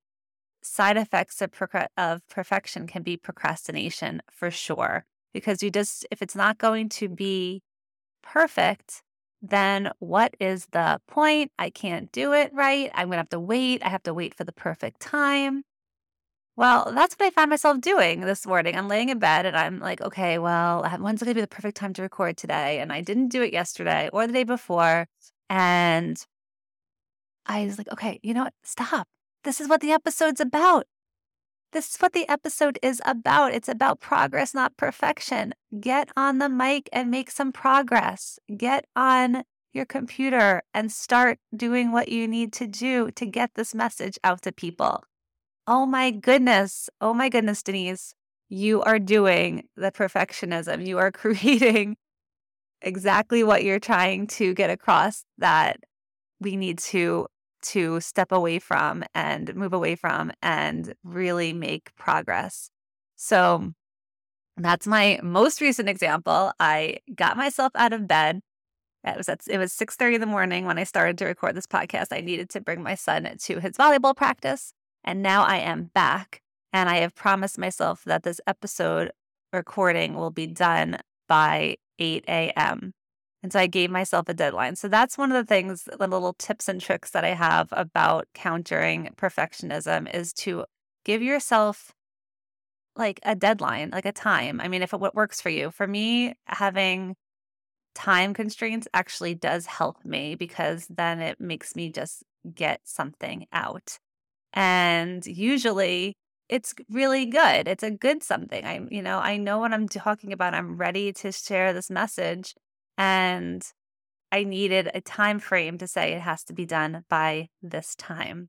side 0.63 0.97
effects 0.97 1.43
of, 1.43 1.51
of 1.97 2.27
perfection 2.29 2.87
can 2.87 3.03
be 3.03 3.17
procrastination 3.17 4.23
for 4.31 4.51
sure 4.51 5.05
because 5.33 5.63
you 5.63 5.71
just, 5.71 6.07
if 6.11 6.23
it's 6.23 6.37
not 6.37 6.59
going 6.59 6.89
to 6.89 7.09
be 7.09 7.63
perfect, 8.23 9.03
then 9.41 9.91
what 9.99 10.35
is 10.39 10.67
the 10.71 11.01
point? 11.09 11.51
I 11.59 11.71
can't 11.71 12.13
do 12.13 12.33
it 12.33 12.53
right. 12.55 12.91
I'm 12.95 13.09
going 13.09 13.17
to 13.17 13.19
have 13.19 13.29
to 13.31 13.41
wait. 13.41 13.83
I 13.85 13.89
have 13.89 14.05
to 14.05 14.15
wait 14.15 14.35
for 14.35 14.45
the 14.45 14.53
perfect 14.53 15.01
time. 15.01 15.65
Well, 16.55 16.93
that's 16.95 17.15
what 17.15 17.27
I 17.27 17.31
found 17.31 17.51
myself 17.51 17.81
doing 17.81 18.21
this 18.21 18.47
morning. 18.47 18.77
I'm 18.77 18.87
laying 18.87 19.09
in 19.09 19.19
bed 19.19 19.47
and 19.47 19.57
I'm 19.57 19.81
like, 19.81 20.03
okay, 20.03 20.39
well, 20.39 20.83
when's 21.01 21.23
going 21.23 21.31
to 21.31 21.35
be 21.35 21.41
the 21.41 21.47
perfect 21.47 21.79
time 21.79 21.95
to 21.95 22.03
record 22.03 22.37
today? 22.37 22.79
And 22.79 22.93
I 22.93 23.01
didn't 23.01 23.29
do 23.29 23.43
it 23.43 23.53
yesterday 23.53 24.11
or 24.13 24.27
the 24.27 24.33
day 24.35 24.45
before. 24.45 25.09
And 25.49 26.25
I 27.47 27.65
was 27.65 27.79
like, 27.79 27.91
okay, 27.93 28.21
you 28.23 28.35
know 28.35 28.45
what? 28.45 28.55
Stop. 28.63 29.09
This 29.45 29.61
is 29.61 29.69
what 29.69 29.81
the 29.81 29.93
episode's 29.93 30.41
about. 30.41 30.87
This 31.73 31.95
is 31.95 31.97
what 32.01 32.13
the 32.13 32.29
episode 32.29 32.79
is 32.83 33.01
about. 33.05 33.55
It's 33.55 33.69
about 33.69 33.99
progress, 33.99 34.55
not 34.55 34.77
perfection. 34.77 35.55
Get 35.81 36.11
on 36.17 36.39
the 36.39 36.49
mic 36.49 36.89
and 36.93 37.11
make 37.11 37.31
some 37.31 37.51
progress. 37.51 38.39
Get 38.57 38.85
on 38.95 39.45
your 39.73 39.87
computer 39.87 40.63
and 40.75 40.93
start 40.93 41.39
doing 41.57 41.91
what 41.91 42.09
you 42.09 42.29
need 42.29 42.53
to 42.53 42.67
do 42.67 43.11
to 43.13 43.25
get 43.25 43.53
this 43.55 43.75
message 43.75 44.19
out 44.23 44.43
to 44.43 44.53
people. 44.53 45.03
Oh 45.67 45.87
my 45.87 46.11
goodness. 46.11 46.91
Oh 47.01 47.15
my 47.15 47.29
goodness, 47.29 47.63
Denise. 47.63 48.15
You 48.49 48.83
are 48.83 48.99
doing 48.99 49.65
the 49.75 49.91
perfectionism. 49.91 50.87
You 50.87 50.99
are 50.99 51.11
creating 51.23 51.97
exactly 52.83 53.43
what 53.43 53.65
you're 53.65 53.81
trying 53.81 54.27
to 54.27 54.53
get 54.53 54.69
across 54.69 55.25
that 55.39 55.81
we 56.43 56.57
need 56.57 56.79
to 56.79 57.27
to 57.63 58.01
step 58.01 58.33
away 58.33 58.59
from 58.59 59.05
and 59.15 59.55
move 59.55 59.73
away 59.73 59.95
from 59.95 60.33
and 60.43 60.95
really 61.05 61.53
make 61.53 61.95
progress. 61.97 62.71
So 63.17 63.73
that's 64.57 64.87
my 64.87 65.21
most 65.23 65.61
recent 65.61 65.89
example. 65.89 66.53
I 66.59 66.99
got 67.15 67.37
myself 67.37 67.73
out 67.77 67.93
of 67.93 68.09
bed. 68.09 68.41
It 69.05 69.17
was 69.17 69.29
at, 69.29 69.43
it 69.49 69.59
was 69.59 69.73
6:30 69.73 70.17
in 70.17 70.21
the 70.21 70.27
morning 70.27 70.67
when 70.67 70.79
I 70.79 70.85
started 70.85 71.19
to 71.19 71.27
record 71.27 71.55
this 71.55 71.67
podcast. 71.67 72.09
I 72.11 72.21
needed 72.21 72.51
to 72.51 72.61
bring 72.61 72.83
my 72.83 72.95
son 72.95 73.29
to 73.37 73.61
his 73.61 73.73
volleyball 73.73 74.17
practice, 74.17 74.75
and 75.05 75.23
now 75.23 75.45
I 75.45 75.57
am 75.59 75.91
back 75.95 76.43
and 76.73 76.89
I 76.89 76.99
have 76.99 77.15
promised 77.15 77.59
myself 77.59 78.05
that 78.05 78.23
this 78.23 78.41
episode 78.47 79.11
recording 79.53 80.15
will 80.15 80.31
be 80.31 80.47
done 80.47 80.99
by 81.29 81.77
8 81.99 82.25
a.m. 82.29 82.93
And 83.43 83.53
so 83.53 83.59
I 83.59 83.67
gave 83.67 83.91
myself 83.91 84.29
a 84.29 84.35
deadline. 84.35 84.77
So 84.77 84.89
that's 84.89 85.19
one 85.19 85.33
of 85.33 85.37
the 85.37 85.49
things, 85.49 85.85
the 85.85 86.07
little 86.07 86.35
tips 86.35 86.69
and 86.69 86.81
tricks 86.81 87.11
that 87.11 87.25
I 87.25 87.35
have 87.35 87.69
about 87.73 88.29
countering 88.35 89.11
perfectionism 89.17 90.13
is 90.15 90.33
to 90.35 90.65
give 91.05 91.23
yourself 91.23 91.93
like 92.95 93.19
a 93.25 93.35
deadline, 93.35 93.91
like 93.91 94.07
a 94.07 94.13
time. 94.13 94.61
I 94.61 94.69
mean, 94.69 94.83
if 94.83 94.93
it 94.93 95.01
what 95.01 95.15
works 95.15 95.41
for 95.41 95.51
you. 95.51 95.71
For 95.71 95.87
me, 95.87 96.35
having 96.47 97.17
time 97.95 98.35
constraints 98.35 98.87
actually 98.95 99.35
does 99.35 99.67
help 99.67 100.05
me 100.05 100.35
because 100.35 100.87
then 100.89 101.21
it 101.21 101.41
makes 101.41 101.75
me 101.75 101.91
just 101.91 102.23
get 102.55 102.81
something 102.85 103.47
out. 103.53 103.99
And 104.53 105.27
usually 105.27 106.15
it's 106.49 106.75
really 106.91 107.27
good. 107.27 107.67
It's 107.67 107.83
a 107.83 107.91
good 107.91 108.23
something. 108.23 108.65
I'm, 108.65 108.89
you 108.91 109.03
know, 109.03 109.19
I 109.19 109.37
know 109.37 109.59
what 109.59 109.73
I'm 109.73 109.89
talking 109.89 110.33
about. 110.33 110.55
I'm 110.55 110.77
ready 110.77 111.13
to 111.15 111.33
share 111.33 111.73
this 111.73 111.91
message 111.91 112.55
and 112.97 113.65
I 114.31 114.45
needed 114.45 114.91
a 114.95 115.01
time 115.01 115.39
frame 115.39 115.79
to 115.79 115.87
say 115.87 116.13
it 116.13 116.23
has 116.23 116.43
to 116.45 116.53
be 116.53 116.65
done 116.65 117.05
by 117.09 117.49
this 117.63 117.95
time. 117.95 118.49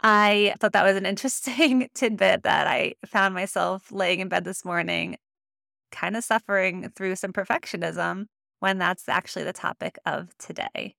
I 0.00 0.54
thought 0.60 0.72
that 0.72 0.84
was 0.84 0.96
an 0.96 1.06
interesting 1.06 1.88
tidbit 1.94 2.42
that 2.42 2.66
I 2.66 2.94
found 3.06 3.34
myself 3.34 3.92
laying 3.92 4.20
in 4.20 4.28
bed 4.28 4.44
this 4.44 4.64
morning, 4.64 5.16
kind 5.90 6.16
of 6.16 6.24
suffering 6.24 6.90
through 6.94 7.16
some 7.16 7.32
perfectionism 7.32 8.26
when 8.60 8.78
that's 8.78 9.08
actually 9.08 9.44
the 9.44 9.52
topic 9.52 9.98
of 10.06 10.36
today. 10.38 10.94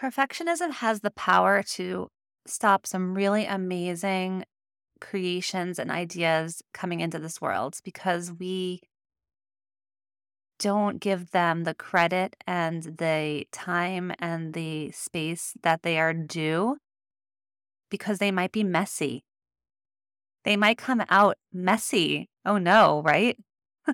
Perfectionism 0.00 0.72
has 0.74 1.00
the 1.00 1.10
power 1.10 1.62
to 1.62 2.08
stop 2.46 2.86
some 2.86 3.14
really 3.14 3.44
amazing 3.46 4.44
creations 5.00 5.78
and 5.78 5.90
ideas 5.90 6.62
coming 6.72 7.00
into 7.00 7.18
this 7.18 7.40
world 7.40 7.78
because 7.84 8.32
we 8.32 8.80
don't 10.62 11.00
give 11.00 11.32
them 11.32 11.64
the 11.64 11.74
credit 11.74 12.36
and 12.46 12.84
the 12.84 13.44
time 13.50 14.12
and 14.20 14.54
the 14.54 14.92
space 14.92 15.54
that 15.64 15.82
they 15.82 15.98
are 15.98 16.14
due 16.14 16.76
because 17.90 18.18
they 18.18 18.30
might 18.30 18.52
be 18.52 18.62
messy. 18.62 19.24
They 20.44 20.56
might 20.56 20.78
come 20.78 21.02
out 21.10 21.36
messy. 21.52 22.28
Oh 22.46 22.58
no, 22.58 23.02
right? 23.04 23.36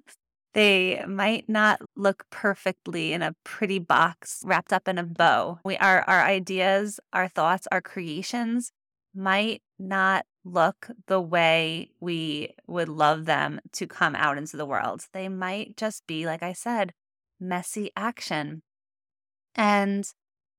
they 0.53 1.03
might 1.09 1.49
not 1.49 1.81
look 1.97 2.25
perfectly 2.31 3.15
in 3.15 3.23
a 3.23 3.35
pretty 3.45 3.79
box 3.79 4.43
wrapped 4.45 4.73
up 4.73 4.89
in 4.89 4.99
a 4.99 5.05
bow. 5.05 5.61
We 5.65 5.79
our 5.79 6.03
our 6.03 6.23
ideas, 6.23 7.01
our 7.15 7.29
thoughts, 7.29 7.67
our 7.73 7.81
creations 7.81 8.73
might 9.15 9.63
not 9.79 10.27
look 10.53 10.89
the 11.07 11.21
way 11.21 11.91
we 12.01 12.55
would 12.67 12.89
love 12.89 13.25
them 13.25 13.61
to 13.73 13.87
come 13.87 14.15
out 14.15 14.39
into 14.39 14.57
the 14.57 14.67
world. 14.67 15.07
They 15.13 15.29
might 15.29 15.77
just 15.77 16.07
be 16.07 16.27
like 16.27 16.43
I 16.43 16.53
said, 16.53 16.93
messy 17.41 17.91
action. 17.97 18.63
And 19.55 20.05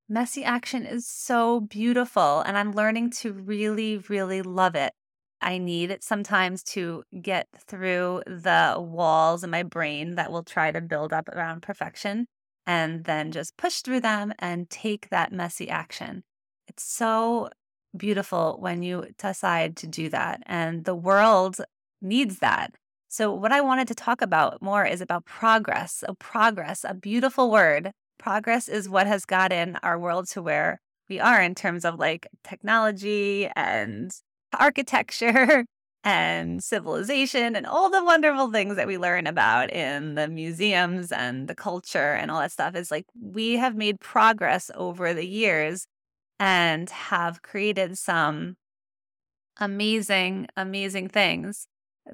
messy 0.07 0.43
action 0.43 0.85
is 0.85 1.07
so 1.07 1.59
beautiful 1.59 2.41
and 2.41 2.57
I'm 2.57 2.73
learning 2.73 3.11
to 3.11 3.33
really 3.33 3.97
really 4.09 4.41
love 4.41 4.75
it. 4.75 4.93
I 5.41 5.57
need 5.57 5.89
it 5.91 6.03
sometimes 6.03 6.63
to 6.63 7.03
get 7.21 7.47
through 7.67 8.23
the 8.27 8.75
walls 8.77 9.43
in 9.43 9.49
my 9.49 9.63
brain 9.63 10.15
that 10.15 10.31
will 10.31 10.43
try 10.43 10.71
to 10.71 10.81
build 10.81 11.13
up 11.13 11.29
around 11.29 11.61
perfection 11.61 12.27
and 12.67 13.05
then 13.05 13.31
just 13.31 13.57
push 13.57 13.81
through 13.81 14.01
them 14.01 14.33
and 14.39 14.69
take 14.69 15.09
that 15.09 15.31
messy 15.31 15.69
action. 15.69 16.23
It's 16.67 16.83
so 16.83 17.49
beautiful 17.95 18.57
when 18.59 18.83
you 18.83 19.07
decide 19.17 19.75
to 19.77 19.87
do 19.87 20.09
that. 20.09 20.41
And 20.45 20.85
the 20.85 20.95
world 20.95 21.57
needs 22.01 22.39
that. 22.39 22.73
So, 23.07 23.33
what 23.33 23.51
I 23.51 23.61
wanted 23.61 23.87
to 23.87 23.95
talk 23.95 24.21
about 24.21 24.61
more 24.61 24.85
is 24.85 25.01
about 25.01 25.25
progress. 25.25 25.95
So, 25.95 26.13
progress, 26.19 26.85
a 26.87 26.93
beautiful 26.93 27.49
word. 27.49 27.91
Progress 28.19 28.67
is 28.67 28.87
what 28.89 29.07
has 29.07 29.25
gotten 29.25 29.77
our 29.77 29.97
world 29.97 30.27
to 30.29 30.41
where 30.41 30.79
we 31.09 31.19
are 31.19 31.41
in 31.41 31.55
terms 31.55 31.85
of 31.85 31.97
like 31.97 32.27
technology 32.43 33.49
and 33.55 34.11
architecture 34.57 35.65
and 36.03 36.63
civilization 36.63 37.55
and 37.55 37.65
all 37.65 37.89
the 37.89 38.03
wonderful 38.03 38.51
things 38.51 38.75
that 38.75 38.87
we 38.87 38.97
learn 38.97 39.27
about 39.27 39.71
in 39.71 40.15
the 40.15 40.27
museums 40.27 41.11
and 41.11 41.47
the 41.47 41.55
culture 41.55 42.13
and 42.13 42.31
all 42.31 42.39
that 42.39 42.51
stuff 42.51 42.75
is 42.75 42.89
like 42.89 43.05
we 43.21 43.57
have 43.57 43.75
made 43.75 43.99
progress 43.99 44.71
over 44.75 45.13
the 45.13 45.27
years 45.27 45.87
and 46.39 46.89
have 46.89 47.41
created 47.41 47.97
some 47.97 48.55
amazing, 49.59 50.47
amazing 50.55 51.09
things 51.09 51.67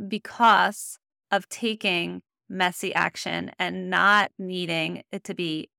because 0.07 0.97
of 1.31 1.47
taking 1.49 2.21
messy 2.49 2.93
action 2.93 3.51
and 3.59 3.89
not 3.89 4.31
needing 4.37 5.03
it 5.11 5.23
to 5.23 5.33
be 5.33 5.69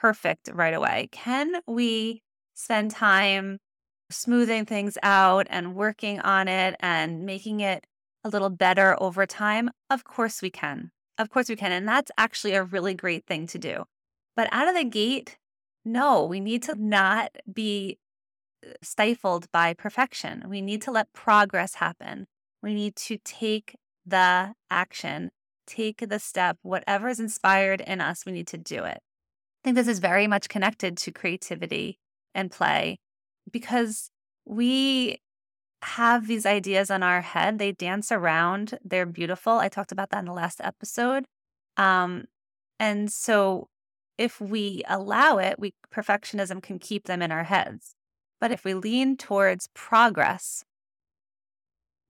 perfect 0.00 0.50
right 0.52 0.74
away. 0.74 1.08
Can 1.12 1.54
we 1.66 2.22
spend 2.54 2.90
time 2.90 3.58
smoothing 4.10 4.64
things 4.64 4.96
out 5.02 5.46
and 5.50 5.74
working 5.74 6.20
on 6.20 6.48
it 6.48 6.76
and 6.80 7.24
making 7.24 7.60
it 7.60 7.86
a 8.24 8.28
little 8.28 8.50
better 8.50 9.00
over 9.00 9.26
time? 9.26 9.70
Of 9.90 10.04
course 10.04 10.42
we 10.42 10.50
can. 10.50 10.90
Of 11.18 11.30
course 11.30 11.48
we 11.48 11.56
can. 11.56 11.72
And 11.72 11.88
that's 11.88 12.10
actually 12.18 12.54
a 12.54 12.62
really 12.62 12.94
great 12.94 13.26
thing 13.26 13.46
to 13.48 13.58
do. 13.58 13.84
But 14.34 14.48
out 14.52 14.68
of 14.68 14.74
the 14.74 14.84
gate, 14.84 15.38
no, 15.86 16.24
we 16.24 16.40
need 16.40 16.64
to 16.64 16.74
not 16.74 17.30
be 17.50 17.98
uh, 18.66 18.72
stifled 18.82 19.50
by 19.52 19.72
perfection. 19.72 20.44
We 20.48 20.60
need 20.60 20.82
to 20.82 20.90
let 20.90 21.12
progress 21.12 21.76
happen. 21.76 22.26
We 22.62 22.74
need 22.74 22.96
to 22.96 23.18
take 23.24 23.76
the 24.04 24.54
action, 24.68 25.30
take 25.66 26.08
the 26.08 26.18
step, 26.18 26.58
whatever 26.62 27.08
is 27.08 27.20
inspired 27.20 27.80
in 27.80 28.00
us, 28.00 28.26
we 28.26 28.32
need 28.32 28.48
to 28.48 28.58
do 28.58 28.84
it. 28.84 28.98
I 28.98 29.62
think 29.64 29.76
this 29.76 29.88
is 29.88 30.00
very 30.00 30.26
much 30.26 30.48
connected 30.48 30.96
to 30.98 31.12
creativity 31.12 31.98
and 32.34 32.50
play 32.50 32.98
because 33.50 34.10
we 34.44 35.18
have 35.82 36.26
these 36.26 36.46
ideas 36.46 36.90
in 36.90 37.02
our 37.04 37.20
head. 37.20 37.58
They 37.58 37.72
dance 37.72 38.10
around. 38.10 38.78
They're 38.84 39.06
beautiful. 39.06 39.54
I 39.54 39.68
talked 39.68 39.92
about 39.92 40.10
that 40.10 40.20
in 40.20 40.24
the 40.24 40.32
last 40.32 40.60
episode. 40.60 41.26
Um, 41.76 42.24
and 42.78 43.10
so 43.10 43.68
if 44.18 44.40
we 44.40 44.82
allow 44.88 45.38
it, 45.38 45.58
we 45.58 45.74
perfectionism 45.94 46.62
can 46.62 46.78
keep 46.78 47.04
them 47.04 47.22
in 47.22 47.32
our 47.32 47.44
heads. 47.44 47.94
But 48.40 48.52
if 48.52 48.64
we 48.64 48.74
lean 48.74 49.16
towards 49.16 49.68
progress, 49.74 50.64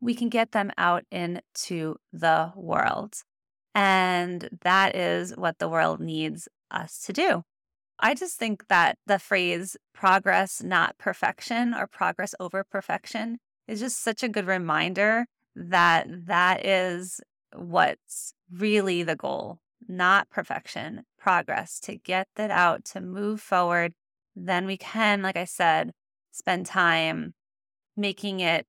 we 0.00 0.14
can 0.14 0.28
get 0.28 0.52
them 0.52 0.70
out 0.76 1.04
into 1.10 1.96
the 2.12 2.52
world. 2.54 3.22
And 3.74 4.48
that 4.62 4.96
is 4.96 5.36
what 5.36 5.58
the 5.58 5.68
world 5.68 6.00
needs 6.00 6.48
us 6.70 6.98
to 7.06 7.12
do. 7.12 7.42
I 7.98 8.14
just 8.14 8.38
think 8.38 8.68
that 8.68 8.98
the 9.06 9.18
phrase 9.18 9.76
progress, 9.94 10.62
not 10.62 10.98
perfection, 10.98 11.74
or 11.74 11.86
progress 11.86 12.34
over 12.38 12.62
perfection 12.64 13.38
is 13.66 13.80
just 13.80 14.02
such 14.02 14.22
a 14.22 14.28
good 14.28 14.46
reminder 14.46 15.26
that 15.54 16.06
that 16.26 16.64
is 16.64 17.20
what's 17.54 18.34
really 18.52 19.02
the 19.02 19.16
goal, 19.16 19.58
not 19.88 20.30
perfection, 20.30 21.04
progress, 21.18 21.78
to 21.80 21.96
get 21.96 22.28
that 22.36 22.50
out, 22.50 22.84
to 22.86 23.00
move 23.00 23.40
forward. 23.40 23.94
Then 24.34 24.66
we 24.66 24.76
can, 24.76 25.22
like 25.22 25.36
I 25.36 25.44
said, 25.44 25.92
spend 26.32 26.66
time 26.66 27.34
making 27.96 28.40
it 28.40 28.66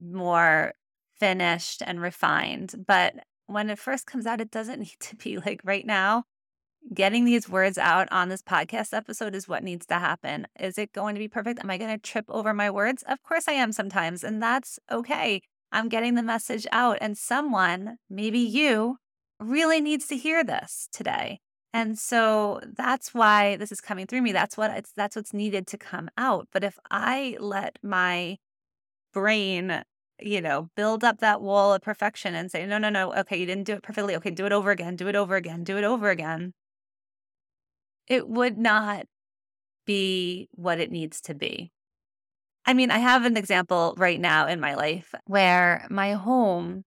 more 0.00 0.72
finished 1.18 1.82
and 1.84 2.00
refined. 2.00 2.74
But 2.86 3.14
when 3.46 3.70
it 3.70 3.78
first 3.78 4.06
comes 4.06 4.26
out, 4.26 4.40
it 4.40 4.50
doesn't 4.50 4.80
need 4.80 5.00
to 5.00 5.16
be 5.16 5.38
like 5.38 5.60
right 5.64 5.86
now 5.86 6.24
getting 6.92 7.24
these 7.24 7.48
words 7.48 7.78
out 7.78 8.08
on 8.10 8.28
this 8.28 8.42
podcast 8.42 8.92
episode 8.92 9.34
is 9.34 9.48
what 9.48 9.62
needs 9.62 9.86
to 9.86 9.94
happen. 9.94 10.46
Is 10.58 10.76
it 10.76 10.92
going 10.92 11.14
to 11.14 11.18
be 11.18 11.28
perfect? 11.28 11.60
Am 11.60 11.70
I 11.70 11.78
going 11.78 11.90
to 11.90 11.98
trip 11.98 12.26
over 12.28 12.52
my 12.52 12.70
words? 12.70 13.02
Of 13.06 13.22
course 13.22 13.48
I 13.48 13.52
am 13.52 13.72
sometimes, 13.72 14.22
and 14.22 14.42
that's 14.42 14.78
okay. 14.90 15.40
I'm 15.72 15.88
getting 15.88 16.14
the 16.14 16.22
message 16.22 16.66
out, 16.72 16.98
and 17.00 17.16
someone, 17.16 17.96
maybe 18.10 18.38
you, 18.38 18.98
really 19.40 19.80
needs 19.80 20.06
to 20.08 20.16
hear 20.16 20.44
this 20.44 20.88
today. 20.92 21.40
And 21.72 21.98
so 21.98 22.60
that's 22.76 23.12
why 23.14 23.56
this 23.56 23.72
is 23.72 23.80
coming 23.80 24.06
through 24.06 24.22
me. 24.22 24.32
That's 24.32 24.56
what 24.56 24.70
it's 24.70 24.92
that's 24.92 25.16
what's 25.16 25.34
needed 25.34 25.66
to 25.68 25.78
come 25.78 26.08
out. 26.16 26.48
But 26.52 26.64
if 26.64 26.78
I 26.90 27.36
let 27.40 27.78
my 27.82 28.38
brain, 29.12 29.82
you 30.20 30.40
know, 30.40 30.70
build 30.76 31.04
up 31.04 31.18
that 31.20 31.42
wall 31.42 31.72
of 31.74 31.82
perfection 31.82 32.34
and 32.34 32.50
say, 32.50 32.66
no, 32.66 32.78
no, 32.78 32.90
no, 32.90 33.12
okay, 33.14 33.36
you 33.36 33.46
didn't 33.46 33.64
do 33.64 33.74
it 33.74 33.82
perfectly. 33.82 34.16
Okay, 34.16 34.30
do 34.30 34.46
it 34.46 34.52
over 34.52 34.70
again, 34.70 34.96
do 34.96 35.08
it 35.08 35.16
over 35.16 35.36
again, 35.36 35.64
do 35.64 35.76
it 35.78 35.84
over 35.84 36.10
again 36.10 36.54
it 38.06 38.28
would 38.28 38.58
not 38.58 39.06
be 39.86 40.48
what 40.52 40.80
it 40.80 40.90
needs 40.90 41.20
to 41.22 41.34
be. 41.34 41.70
I 42.66 42.72
mean, 42.74 42.90
I 42.90 42.98
have 42.98 43.24
an 43.24 43.36
example 43.36 43.94
right 43.98 44.20
now 44.20 44.46
in 44.46 44.60
my 44.60 44.74
life 44.74 45.14
where 45.26 45.86
my 45.90 46.12
home 46.12 46.84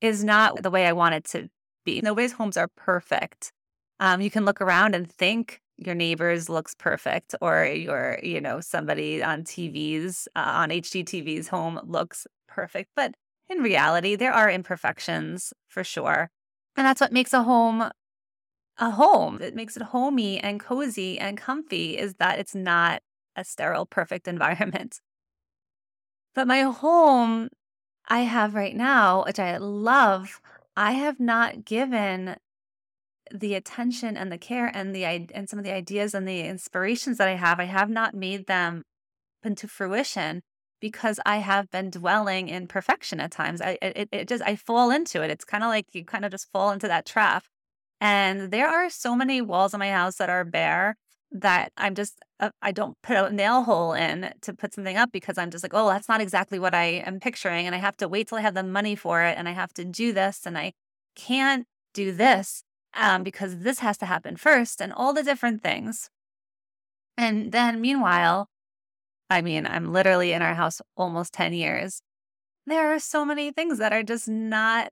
is 0.00 0.24
not 0.24 0.62
the 0.62 0.70
way 0.70 0.86
I 0.86 0.92
want 0.92 1.14
it 1.14 1.24
to 1.26 1.48
be. 1.84 2.00
Nobody's 2.00 2.32
homes 2.32 2.56
are 2.56 2.68
perfect. 2.76 3.52
Um, 4.00 4.20
you 4.20 4.30
can 4.30 4.44
look 4.44 4.60
around 4.60 4.94
and 4.94 5.10
think 5.10 5.60
your 5.76 5.94
neighbor's 5.94 6.48
looks 6.48 6.74
perfect, 6.74 7.34
or 7.40 7.64
your, 7.64 8.18
you 8.22 8.40
know, 8.40 8.60
somebody 8.60 9.22
on 9.22 9.42
TV's, 9.42 10.28
uh, 10.36 10.40
on 10.40 10.70
HGTV's 10.70 11.48
home 11.48 11.80
looks 11.84 12.26
perfect. 12.48 12.90
But 12.94 13.14
in 13.48 13.58
reality, 13.58 14.16
there 14.16 14.32
are 14.32 14.50
imperfections 14.50 15.52
for 15.68 15.82
sure. 15.84 16.30
And 16.76 16.86
that's 16.86 17.00
what 17.00 17.12
makes 17.12 17.32
a 17.32 17.42
home 17.42 17.90
a 18.78 18.90
home. 18.90 19.40
It 19.40 19.54
makes 19.54 19.76
it 19.76 19.82
homey 19.82 20.40
and 20.40 20.58
cozy 20.58 21.18
and 21.18 21.38
comfy 21.38 21.96
is 21.96 22.14
that 22.14 22.40
it's 22.40 22.54
not 22.56 23.02
a 23.36 23.44
sterile, 23.44 23.86
perfect 23.86 24.26
environment. 24.34 25.00
But 26.34 26.48
my 26.48 26.62
home 26.62 27.48
I 28.08 28.20
have 28.20 28.54
right 28.54 28.76
now, 28.76 29.24
which 29.24 29.38
I 29.38 29.56
love, 29.56 30.40
I 30.76 30.92
have 30.92 31.20
not 31.20 31.64
given 31.64 32.36
the 33.32 33.54
attention 33.54 34.16
and 34.16 34.30
the 34.30 34.38
care 34.38 34.66
and 34.66 34.94
the 34.94 35.04
and 35.04 35.48
some 35.48 35.58
of 35.58 35.64
the 35.64 35.72
ideas 35.72 36.14
and 36.14 36.28
the 36.28 36.40
inspirations 36.40 37.18
that 37.18 37.28
I 37.28 37.36
have, 37.36 37.58
I 37.58 37.64
have 37.64 37.88
not 37.88 38.14
made 38.14 38.46
them 38.46 38.84
into 39.42 39.68
fruition 39.68 40.42
because 40.80 41.18
I 41.24 41.38
have 41.38 41.70
been 41.70 41.90
dwelling 41.90 42.48
in 42.48 42.66
perfection 42.66 43.20
at 43.20 43.30
times. 43.30 43.60
I 43.60 43.78
it, 43.80 44.08
it 44.12 44.28
just 44.28 44.42
I 44.42 44.56
fall 44.56 44.90
into 44.90 45.22
it. 45.22 45.30
It's 45.30 45.44
kind 45.44 45.64
of 45.64 45.68
like 45.68 45.94
you 45.94 46.04
kind 46.04 46.24
of 46.24 46.30
just 46.30 46.50
fall 46.52 46.70
into 46.70 46.88
that 46.88 47.06
trap. 47.06 47.44
And 48.00 48.50
there 48.50 48.68
are 48.68 48.90
so 48.90 49.16
many 49.16 49.40
walls 49.40 49.72
in 49.72 49.80
my 49.80 49.90
house 49.90 50.16
that 50.16 50.28
are 50.28 50.44
bare 50.44 50.96
that 51.32 51.72
I'm 51.76 51.94
just 51.94 52.20
uh, 52.40 52.50
I 52.60 52.72
don't 52.72 52.96
put 53.02 53.16
a 53.16 53.30
nail 53.30 53.62
hole 53.62 53.92
in 53.92 54.32
to 54.42 54.52
put 54.52 54.74
something 54.74 54.96
up 54.96 55.12
because 55.12 55.38
I'm 55.38 55.50
just 55.50 55.64
like, 55.64 55.74
oh, 55.74 55.88
that's 55.88 56.08
not 56.08 56.20
exactly 56.20 56.58
what 56.58 56.74
I 56.74 56.84
am 57.06 57.20
picturing, 57.20 57.66
and 57.66 57.74
I 57.74 57.78
have 57.78 57.96
to 57.98 58.08
wait 58.08 58.28
till 58.28 58.38
I 58.38 58.42
have 58.42 58.54
the 58.54 58.62
money 58.62 58.96
for 58.96 59.22
it, 59.22 59.36
and 59.38 59.48
I 59.48 59.52
have 59.52 59.72
to 59.74 59.84
do 59.84 60.12
this, 60.12 60.46
and 60.46 60.58
I 60.58 60.72
can't 61.14 61.66
do 61.92 62.12
this 62.12 62.64
um, 62.94 63.22
because 63.22 63.58
this 63.58 63.78
has 63.80 63.96
to 63.98 64.06
happen 64.06 64.36
first, 64.36 64.80
and 64.80 64.92
all 64.92 65.12
the 65.12 65.22
different 65.22 65.62
things. 65.62 66.10
And 67.16 67.52
then, 67.52 67.80
meanwhile, 67.80 68.48
I 69.30 69.40
mean, 69.40 69.66
I'm 69.66 69.92
literally 69.92 70.32
in 70.32 70.42
our 70.42 70.54
house 70.54 70.80
almost 70.96 71.32
10 71.32 71.52
years. 71.52 72.02
There 72.66 72.92
are 72.92 72.98
so 72.98 73.24
many 73.24 73.52
things 73.52 73.78
that 73.78 73.92
are 73.92 74.02
just 74.02 74.28
not 74.28 74.90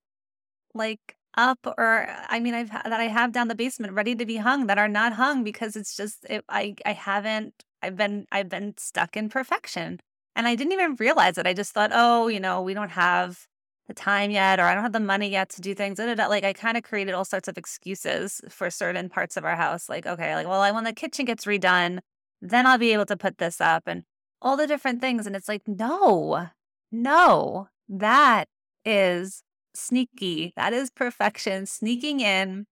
like 0.75 1.16
up 1.34 1.58
or 1.78 2.08
uh, 2.08 2.26
I 2.28 2.40
mean 2.40 2.54
I've 2.54 2.70
that 2.70 2.92
I 2.92 3.04
have 3.04 3.32
down 3.32 3.48
the 3.48 3.54
basement 3.54 3.92
ready 3.94 4.14
to 4.14 4.26
be 4.26 4.36
hung 4.36 4.66
that 4.66 4.78
are 4.78 4.88
not 4.88 5.14
hung 5.14 5.44
because 5.44 5.76
it's 5.76 5.96
just 5.96 6.24
it, 6.28 6.44
I 6.48 6.74
I 6.86 6.92
haven't 6.92 7.64
I've 7.82 7.96
been 7.96 8.26
I've 8.32 8.48
been 8.48 8.74
stuck 8.78 9.16
in 9.16 9.28
perfection. 9.28 10.00
And 10.34 10.48
I 10.48 10.54
didn't 10.54 10.72
even 10.72 10.96
realize 10.96 11.36
it. 11.36 11.46
I 11.46 11.52
just 11.52 11.72
thought, 11.72 11.90
"Oh, 11.92 12.28
you 12.28 12.40
know, 12.40 12.62
we 12.62 12.72
don't 12.74 12.90
have 12.90 13.46
the 13.88 13.94
time 13.94 14.30
yet 14.30 14.60
or 14.60 14.64
I 14.64 14.74
don't 14.74 14.82
have 14.82 14.92
the 14.92 15.00
money 15.00 15.28
yet 15.28 15.50
to 15.50 15.60
do 15.60 15.74
things. 15.74 15.98
Like 15.98 16.44
I 16.44 16.52
kind 16.52 16.76
of 16.76 16.82
created 16.82 17.14
all 17.14 17.24
sorts 17.24 17.48
of 17.48 17.58
excuses 17.58 18.40
for 18.48 18.70
certain 18.70 19.08
parts 19.08 19.36
of 19.36 19.44
our 19.44 19.56
house. 19.56 19.88
Like, 19.88 20.06
okay, 20.06 20.34
like, 20.34 20.46
well, 20.46 20.60
I 20.60 20.70
when 20.70 20.84
the 20.84 20.92
kitchen 20.92 21.24
gets 21.24 21.44
redone, 21.44 22.00
then 22.40 22.66
I'll 22.66 22.78
be 22.78 22.92
able 22.92 23.06
to 23.06 23.16
put 23.16 23.38
this 23.38 23.60
up 23.60 23.84
and 23.86 24.04
all 24.40 24.56
the 24.56 24.66
different 24.66 25.00
things. 25.00 25.26
And 25.26 25.36
it's 25.36 25.48
like, 25.48 25.62
no, 25.66 26.48
no, 26.90 27.68
that 27.88 28.48
is 28.84 29.42
sneaky. 29.75 30.52
That 30.57 30.73
is 30.73 30.91
perfection 30.91 31.67
sneaking 31.67 32.21
in 32.21 32.67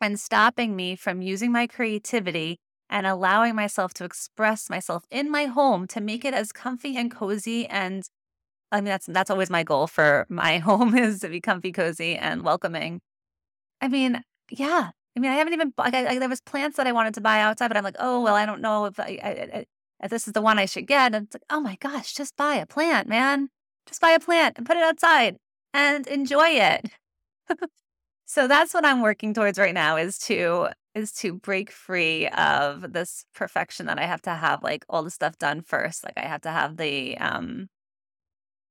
and 0.00 0.18
stopping 0.18 0.74
me 0.74 0.96
from 0.96 1.22
using 1.22 1.52
my 1.52 1.66
creativity 1.66 2.58
and 2.88 3.06
allowing 3.06 3.54
myself 3.54 3.94
to 3.94 4.04
express 4.04 4.68
myself 4.68 5.04
in 5.10 5.30
my 5.30 5.44
home 5.44 5.86
to 5.88 6.00
make 6.00 6.24
it 6.24 6.34
as 6.34 6.52
comfy 6.52 6.96
and 6.96 7.10
cozy 7.10 7.66
and 7.66 8.04
I 8.72 8.76
mean, 8.76 8.86
that's 8.86 9.06
that's 9.06 9.30
always 9.30 9.50
my 9.50 9.64
goal 9.64 9.86
for 9.86 10.26
my 10.28 10.58
home 10.68 10.96
is 10.96 11.20
to 11.20 11.28
be 11.28 11.40
comfy, 11.40 11.72
cozy, 11.72 12.16
and 12.16 12.42
welcoming. 12.42 13.00
I 13.80 13.88
mean, 13.88 14.22
yeah. 14.48 14.90
I 15.16 15.20
mean, 15.20 15.32
I 15.32 15.34
haven't 15.34 15.54
even. 15.54 15.74
Like, 15.76 15.94
I, 15.94 16.06
I, 16.06 16.18
there 16.20 16.28
was 16.28 16.40
plants 16.40 16.76
that 16.76 16.86
I 16.86 16.92
wanted 16.92 17.14
to 17.14 17.20
buy 17.20 17.40
outside, 17.40 17.68
but 17.68 17.76
I'm 17.76 17.82
like, 17.82 17.96
oh 17.98 18.22
well, 18.22 18.36
I 18.36 18.46
don't 18.46 18.60
know 18.60 18.84
if 18.84 19.00
I, 19.00 19.66
if 20.02 20.10
this 20.10 20.28
is 20.28 20.34
the 20.34 20.40
one 20.40 20.58
I 20.58 20.66
should 20.66 20.86
get. 20.86 21.14
And 21.14 21.26
it's 21.26 21.34
like, 21.34 21.42
oh 21.50 21.60
my 21.60 21.76
gosh, 21.80 22.12
just 22.12 22.36
buy 22.36 22.54
a 22.54 22.66
plant, 22.66 23.08
man. 23.08 23.48
Just 23.86 24.00
buy 24.00 24.10
a 24.10 24.20
plant 24.20 24.56
and 24.56 24.66
put 24.66 24.76
it 24.76 24.84
outside 24.84 25.36
and 25.72 26.06
enjoy 26.06 26.48
it. 26.48 26.90
so 28.26 28.46
that's 28.48 28.74
what 28.74 28.84
I'm 28.84 29.02
working 29.02 29.34
towards 29.34 29.58
right 29.58 29.74
now 29.74 29.96
is 29.96 30.18
to 30.20 30.68
is 30.94 31.12
to 31.12 31.32
break 31.32 31.70
free 31.70 32.26
of 32.28 32.92
this 32.92 33.24
perfection 33.34 33.86
that 33.86 33.98
I 33.98 34.06
have 34.06 34.22
to 34.22 34.34
have 34.34 34.62
like 34.62 34.84
all 34.88 35.02
the 35.02 35.10
stuff 35.10 35.38
done 35.38 35.62
first. 35.62 36.04
Like 36.04 36.14
I 36.16 36.26
have 36.26 36.40
to 36.42 36.50
have 36.50 36.76
the 36.76 37.16
um 37.18 37.68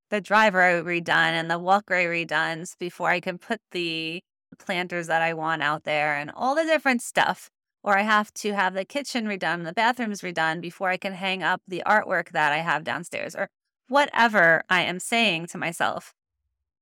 the 0.10 0.22
driveway 0.22 0.82
redone 0.82 1.34
and 1.34 1.50
the 1.50 1.60
walkway 1.60 2.06
redone 2.06 2.68
before 2.80 3.10
I 3.10 3.20
can 3.20 3.38
put 3.38 3.62
the 3.72 4.22
planters 4.58 5.08
that 5.08 5.22
I 5.22 5.34
want 5.34 5.62
out 5.62 5.84
there 5.84 6.16
and 6.16 6.32
all 6.36 6.56
the 6.56 6.64
different 6.64 7.02
stuff. 7.02 7.50
Or 7.84 7.98
I 7.98 8.02
have 8.02 8.34
to 8.36 8.54
have 8.54 8.74
the 8.74 8.84
kitchen 8.84 9.26
redone, 9.26 9.64
the 9.64 9.72
bathrooms 9.72 10.22
redone 10.22 10.60
before 10.60 10.90
I 10.90 10.98
can 10.98 11.14
hang 11.14 11.44
up 11.44 11.62
the 11.68 11.82
artwork 11.86 12.32
that 12.32 12.52
I 12.52 12.58
have 12.58 12.84
downstairs 12.84 13.36
or 13.36 13.50
whatever 13.88 14.64
I 14.70 14.82
am 14.82 15.00
saying 15.00 15.48
to 15.48 15.58
myself. 15.58 16.14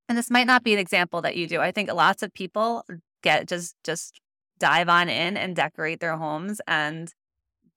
And 0.09 0.17
this 0.17 0.31
might 0.31 0.47
not 0.47 0.63
be 0.63 0.73
an 0.73 0.79
example 0.79 1.21
that 1.21 1.35
you 1.35 1.47
do. 1.47 1.59
I 1.59 1.71
think 1.71 1.91
lots 1.91 2.23
of 2.23 2.33
people 2.33 2.83
get 3.21 3.47
just 3.47 3.75
just 3.83 4.21
dive 4.59 4.89
on 4.89 5.09
in 5.09 5.37
and 5.37 5.55
decorate 5.55 5.99
their 5.99 6.17
homes 6.17 6.61
and 6.67 7.13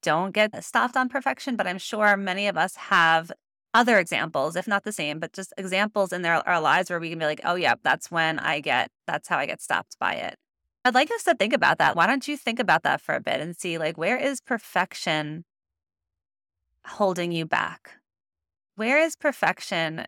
don't 0.02 0.32
get 0.32 0.64
stopped 0.64 0.96
on 0.96 1.08
perfection, 1.08 1.56
but 1.56 1.66
I'm 1.66 1.78
sure 1.78 2.16
many 2.16 2.46
of 2.46 2.56
us 2.56 2.76
have 2.76 3.30
other 3.72 3.98
examples, 3.98 4.56
if 4.56 4.66
not 4.66 4.84
the 4.84 4.92
same, 4.92 5.18
but 5.18 5.32
just 5.32 5.52
examples 5.56 6.12
in 6.12 6.22
their, 6.22 6.46
our 6.48 6.60
lives 6.60 6.90
where 6.90 6.98
we 6.98 7.10
can 7.10 7.18
be 7.18 7.24
like, 7.24 7.40
oh, 7.44 7.54
yeah, 7.54 7.74
that's 7.82 8.10
when 8.10 8.38
I 8.38 8.60
get, 8.60 8.90
that's 9.06 9.28
how 9.28 9.38
I 9.38 9.46
get 9.46 9.60
stopped 9.60 9.96
by 9.98 10.14
it. 10.14 10.36
I'd 10.84 10.94
like 10.94 11.10
us 11.10 11.24
to 11.24 11.34
think 11.34 11.52
about 11.52 11.78
that. 11.78 11.94
Why 11.94 12.06
don't 12.06 12.26
you 12.26 12.36
think 12.36 12.58
about 12.58 12.82
that 12.82 13.00
for 13.00 13.14
a 13.14 13.20
bit 13.20 13.40
and 13.40 13.54
see, 13.56 13.78
like, 13.78 13.98
where 13.98 14.16
is 14.16 14.40
perfection 14.40 15.44
holding 16.86 17.32
you 17.32 17.44
back? 17.44 17.98
Where 18.76 18.98
is 18.98 19.14
perfection 19.14 20.06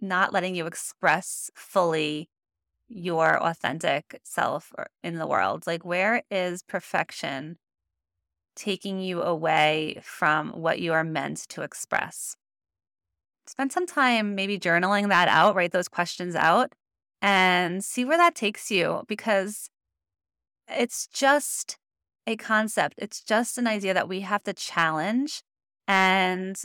not 0.00 0.32
letting 0.32 0.54
you 0.54 0.66
express 0.66 1.50
fully 1.54 2.28
your 2.88 3.42
authentic 3.42 4.20
self 4.24 4.72
in 5.02 5.16
the 5.16 5.26
world? 5.26 5.66
Like, 5.66 5.84
where 5.84 6.22
is 6.30 6.62
perfection 6.62 7.58
taking 8.56 9.00
you 9.00 9.22
away 9.22 10.00
from 10.02 10.50
what 10.50 10.80
you 10.80 10.92
are 10.92 11.04
meant 11.04 11.48
to 11.50 11.62
express? 11.62 12.36
spend 13.50 13.72
some 13.72 13.86
time 13.86 14.34
maybe 14.34 14.58
journaling 14.58 15.08
that 15.08 15.28
out, 15.28 15.56
write 15.56 15.72
those 15.72 15.88
questions 15.88 16.36
out, 16.36 16.72
and 17.20 17.84
see 17.84 18.04
where 18.04 18.16
that 18.16 18.34
takes 18.34 18.70
you 18.70 19.02
because 19.08 19.68
it's 20.68 21.08
just 21.08 21.76
a 22.26 22.36
concept. 22.36 22.94
It's 22.98 23.22
just 23.22 23.58
an 23.58 23.66
idea 23.66 23.92
that 23.92 24.08
we 24.08 24.20
have 24.20 24.44
to 24.44 24.52
challenge 24.52 25.42
and 25.88 26.56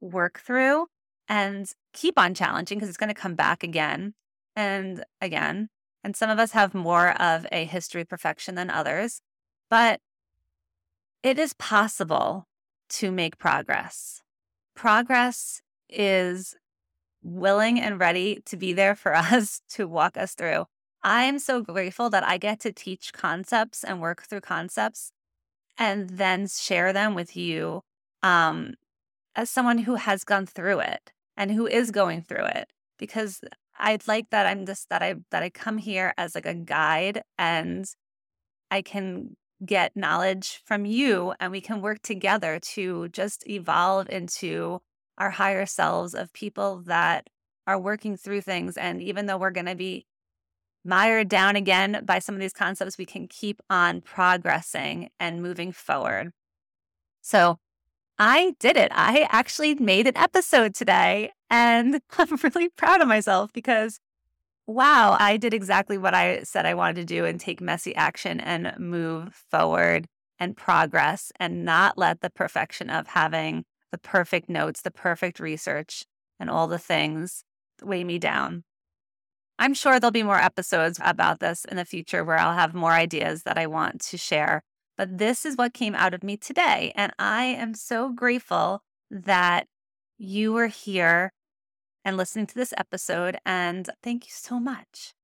work 0.00 0.40
through 0.40 0.86
and 1.28 1.72
keep 1.94 2.18
on 2.18 2.34
challenging 2.34 2.76
because 2.76 2.90
it's 2.90 2.98
going 2.98 3.08
to 3.08 3.14
come 3.14 3.34
back 3.34 3.62
again 3.62 4.12
and 4.54 5.04
again. 5.20 5.70
And 6.02 6.14
some 6.14 6.28
of 6.28 6.38
us 6.38 6.52
have 6.52 6.74
more 6.74 7.20
of 7.20 7.46
a 7.50 7.64
history 7.64 8.02
of 8.02 8.08
perfection 8.08 8.56
than 8.56 8.68
others, 8.68 9.22
but 9.70 10.00
it 11.22 11.38
is 11.38 11.54
possible 11.54 12.46
to 12.90 13.10
make 13.10 13.38
progress. 13.38 14.20
Progress 14.76 15.62
is 15.88 16.54
willing 17.22 17.80
and 17.80 17.98
ready 17.98 18.42
to 18.44 18.56
be 18.58 18.74
there 18.74 18.94
for 18.94 19.14
us 19.16 19.62
to 19.70 19.88
walk 19.88 20.18
us 20.18 20.34
through. 20.34 20.66
I 21.02 21.24
am 21.24 21.38
so 21.38 21.62
grateful 21.62 22.10
that 22.10 22.26
I 22.26 22.36
get 22.36 22.60
to 22.60 22.72
teach 22.72 23.12
concepts 23.12 23.84
and 23.84 24.00
work 24.00 24.22
through 24.22 24.40
concepts 24.42 25.12
and 25.78 26.10
then 26.10 26.46
share 26.48 26.92
them 26.92 27.14
with 27.14 27.36
you 27.36 27.82
um, 28.22 28.74
as 29.34 29.50
someone 29.50 29.78
who 29.78 29.96
has 29.96 30.24
gone 30.24 30.46
through 30.46 30.80
it 30.80 31.13
and 31.36 31.50
who 31.50 31.66
is 31.66 31.90
going 31.90 32.22
through 32.22 32.46
it 32.46 32.72
because 32.98 33.40
I'd 33.78 34.06
like 34.06 34.30
that 34.30 34.46
I'm 34.46 34.66
just 34.66 34.88
that 34.90 35.02
I 35.02 35.14
that 35.30 35.42
I 35.42 35.50
come 35.50 35.78
here 35.78 36.14
as 36.16 36.34
like 36.34 36.46
a 36.46 36.54
guide 36.54 37.22
and 37.38 37.84
I 38.70 38.82
can 38.82 39.36
get 39.64 39.96
knowledge 39.96 40.60
from 40.64 40.84
you 40.84 41.34
and 41.40 41.50
we 41.50 41.60
can 41.60 41.80
work 41.80 42.02
together 42.02 42.58
to 42.60 43.08
just 43.08 43.48
evolve 43.48 44.08
into 44.10 44.80
our 45.18 45.30
higher 45.30 45.66
selves 45.66 46.14
of 46.14 46.32
people 46.32 46.82
that 46.86 47.28
are 47.66 47.78
working 47.78 48.16
through 48.16 48.42
things. 48.42 48.76
And 48.76 49.00
even 49.00 49.26
though 49.26 49.38
we're 49.38 49.50
going 49.50 49.66
to 49.66 49.74
be 49.74 50.06
mired 50.84 51.28
down 51.28 51.56
again 51.56 52.02
by 52.04 52.18
some 52.18 52.34
of 52.34 52.40
these 52.40 52.52
concepts, 52.52 52.98
we 52.98 53.06
can 53.06 53.26
keep 53.28 53.60
on 53.70 54.00
progressing 54.00 55.08
and 55.18 55.42
moving 55.42 55.72
forward. 55.72 56.32
So 57.22 57.58
I 58.18 58.54
did 58.60 58.76
it. 58.76 58.92
I 58.94 59.26
actually 59.30 59.74
made 59.74 60.06
an 60.06 60.16
episode 60.16 60.74
today 60.74 61.32
and 61.50 62.00
I'm 62.18 62.38
really 62.42 62.68
proud 62.68 63.00
of 63.00 63.08
myself 63.08 63.52
because 63.52 63.98
wow, 64.66 65.16
I 65.18 65.36
did 65.36 65.52
exactly 65.52 65.98
what 65.98 66.14
I 66.14 66.42
said 66.42 66.64
I 66.64 66.74
wanted 66.74 66.96
to 66.96 67.04
do 67.04 67.24
and 67.24 67.38
take 67.38 67.60
messy 67.60 67.94
action 67.94 68.40
and 68.40 68.72
move 68.78 69.34
forward 69.50 70.06
and 70.38 70.56
progress 70.56 71.32
and 71.38 71.64
not 71.64 71.98
let 71.98 72.20
the 72.20 72.30
perfection 72.30 72.88
of 72.88 73.08
having 73.08 73.64
the 73.92 73.98
perfect 73.98 74.48
notes, 74.48 74.80
the 74.80 74.90
perfect 74.90 75.38
research, 75.38 76.04
and 76.40 76.50
all 76.50 76.66
the 76.66 76.78
things 76.78 77.44
weigh 77.82 78.04
me 78.04 78.18
down. 78.18 78.64
I'm 79.58 79.74
sure 79.74 80.00
there'll 80.00 80.10
be 80.10 80.24
more 80.24 80.40
episodes 80.40 80.98
about 81.02 81.38
this 81.38 81.64
in 81.64 81.76
the 81.76 81.84
future 81.84 82.24
where 82.24 82.38
I'll 82.38 82.56
have 82.56 82.74
more 82.74 82.92
ideas 82.92 83.44
that 83.44 83.56
I 83.56 83.66
want 83.66 84.00
to 84.00 84.18
share. 84.18 84.62
But 84.96 85.18
this 85.18 85.44
is 85.44 85.56
what 85.56 85.74
came 85.74 85.94
out 85.94 86.14
of 86.14 86.22
me 86.22 86.36
today. 86.36 86.92
And 86.94 87.12
I 87.18 87.44
am 87.44 87.74
so 87.74 88.10
grateful 88.10 88.82
that 89.10 89.66
you 90.18 90.52
were 90.52 90.68
here 90.68 91.32
and 92.04 92.16
listening 92.16 92.46
to 92.46 92.54
this 92.54 92.72
episode. 92.76 93.38
And 93.44 93.88
thank 94.02 94.26
you 94.26 94.32
so 94.32 94.60
much. 94.60 95.14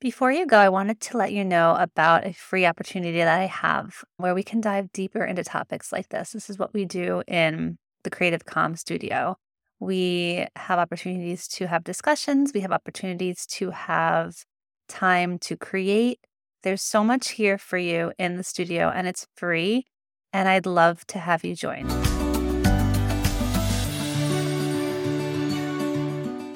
Before 0.00 0.32
you 0.32 0.46
go, 0.46 0.56
I 0.56 0.70
wanted 0.70 0.98
to 1.02 1.18
let 1.18 1.32
you 1.32 1.44
know 1.44 1.76
about 1.78 2.26
a 2.26 2.32
free 2.32 2.64
opportunity 2.64 3.18
that 3.18 3.38
I 3.38 3.44
have 3.44 4.02
where 4.16 4.34
we 4.34 4.42
can 4.42 4.62
dive 4.62 4.90
deeper 4.92 5.22
into 5.22 5.44
topics 5.44 5.92
like 5.92 6.08
this. 6.08 6.30
This 6.30 6.48
is 6.48 6.58
what 6.58 6.72
we 6.72 6.86
do 6.86 7.22
in 7.28 7.76
the 8.02 8.10
Creative 8.10 8.46
Calm 8.46 8.76
Studio. 8.76 9.36
We 9.78 10.46
have 10.56 10.78
opportunities 10.78 11.46
to 11.48 11.66
have 11.66 11.84
discussions, 11.84 12.52
we 12.54 12.60
have 12.60 12.72
opportunities 12.72 13.44
to 13.46 13.70
have 13.70 14.44
time 14.88 15.38
to 15.40 15.56
create. 15.56 16.20
There's 16.62 16.82
so 16.82 17.02
much 17.02 17.30
here 17.30 17.56
for 17.56 17.78
you 17.78 18.12
in 18.18 18.36
the 18.36 18.44
studio, 18.44 18.90
and 18.90 19.06
it's 19.06 19.26
free. 19.34 19.86
And 20.32 20.48
I'd 20.48 20.66
love 20.66 21.06
to 21.06 21.18
have 21.18 21.42
you 21.44 21.56
join. 21.56 21.88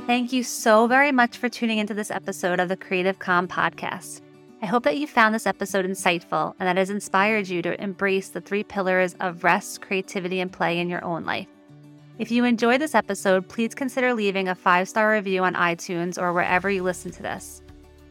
Thank 0.06 0.32
you 0.32 0.42
so 0.42 0.86
very 0.86 1.10
much 1.10 1.38
for 1.38 1.48
tuning 1.48 1.78
into 1.78 1.94
this 1.94 2.10
episode 2.10 2.60
of 2.60 2.68
the 2.68 2.76
Creative 2.76 3.18
Calm 3.18 3.48
podcast. 3.48 4.20
I 4.60 4.66
hope 4.66 4.84
that 4.84 4.98
you 4.98 5.06
found 5.06 5.34
this 5.34 5.46
episode 5.46 5.86
insightful 5.86 6.54
and 6.58 6.68
that 6.68 6.76
it 6.76 6.80
has 6.80 6.90
inspired 6.90 7.48
you 7.48 7.62
to 7.62 7.82
embrace 7.82 8.28
the 8.28 8.42
three 8.42 8.62
pillars 8.62 9.14
of 9.20 9.42
rest, 9.42 9.80
creativity, 9.80 10.40
and 10.40 10.52
play 10.52 10.78
in 10.78 10.90
your 10.90 11.02
own 11.02 11.24
life. 11.24 11.48
If 12.18 12.30
you 12.30 12.44
enjoyed 12.44 12.80
this 12.80 12.94
episode, 12.94 13.48
please 13.48 13.74
consider 13.74 14.12
leaving 14.12 14.48
a 14.48 14.54
five 14.54 14.88
star 14.88 15.10
review 15.12 15.42
on 15.42 15.54
iTunes 15.54 16.20
or 16.20 16.32
wherever 16.32 16.70
you 16.70 16.82
listen 16.82 17.10
to 17.12 17.22
this. 17.22 17.62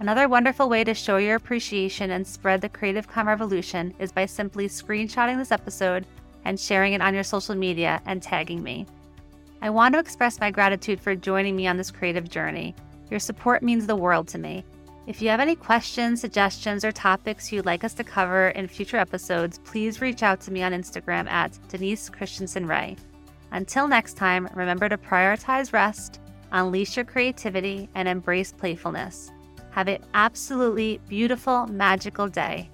Another 0.03 0.27
wonderful 0.27 0.67
way 0.67 0.83
to 0.83 0.93
show 0.93 1.15
your 1.15 1.37
appreciation 1.37 2.11
and 2.11 2.27
spread 2.27 2.59
the 2.59 2.67
Creative 2.67 3.07
Calm 3.07 3.25
revolution 3.25 3.93
is 3.99 4.11
by 4.11 4.25
simply 4.25 4.67
screenshotting 4.67 5.37
this 5.37 5.49
episode 5.49 6.05
and 6.43 6.59
sharing 6.59 6.91
it 6.91 6.99
on 7.01 7.13
your 7.13 7.23
social 7.23 7.55
media 7.55 8.01
and 8.05 8.21
tagging 8.21 8.61
me. 8.61 8.85
I 9.61 9.69
want 9.69 9.93
to 9.93 9.99
express 9.99 10.41
my 10.41 10.51
gratitude 10.51 10.99
for 10.99 11.15
joining 11.15 11.55
me 11.55 11.67
on 11.67 11.77
this 11.77 11.89
creative 11.89 12.29
journey. 12.29 12.75
Your 13.09 13.21
support 13.21 13.63
means 13.63 13.87
the 13.87 13.95
world 13.95 14.27
to 14.27 14.37
me. 14.37 14.65
If 15.07 15.21
you 15.21 15.29
have 15.29 15.39
any 15.39 15.55
questions, 15.55 16.19
suggestions, 16.19 16.83
or 16.83 16.91
topics 16.91 17.49
you'd 17.49 17.65
like 17.65 17.85
us 17.85 17.93
to 17.93 18.03
cover 18.03 18.49
in 18.49 18.67
future 18.67 18.97
episodes, 18.97 19.59
please 19.59 20.01
reach 20.01 20.21
out 20.21 20.41
to 20.41 20.51
me 20.51 20.63
on 20.63 20.73
Instagram 20.73 21.29
at 21.29 21.57
Denise 21.69 22.09
Christenson 22.09 22.67
Rae. 22.67 22.97
Until 23.51 23.87
next 23.87 24.17
time, 24.17 24.49
remember 24.53 24.89
to 24.89 24.97
prioritize 24.97 25.71
rest, 25.71 26.19
unleash 26.51 26.97
your 26.97 27.05
creativity, 27.05 27.87
and 27.95 28.09
embrace 28.09 28.51
playfulness. 28.51 29.31
Have 29.73 29.87
an 29.87 30.03
absolutely 30.13 30.99
beautiful, 31.09 31.65
magical 31.67 32.27
day. 32.27 32.69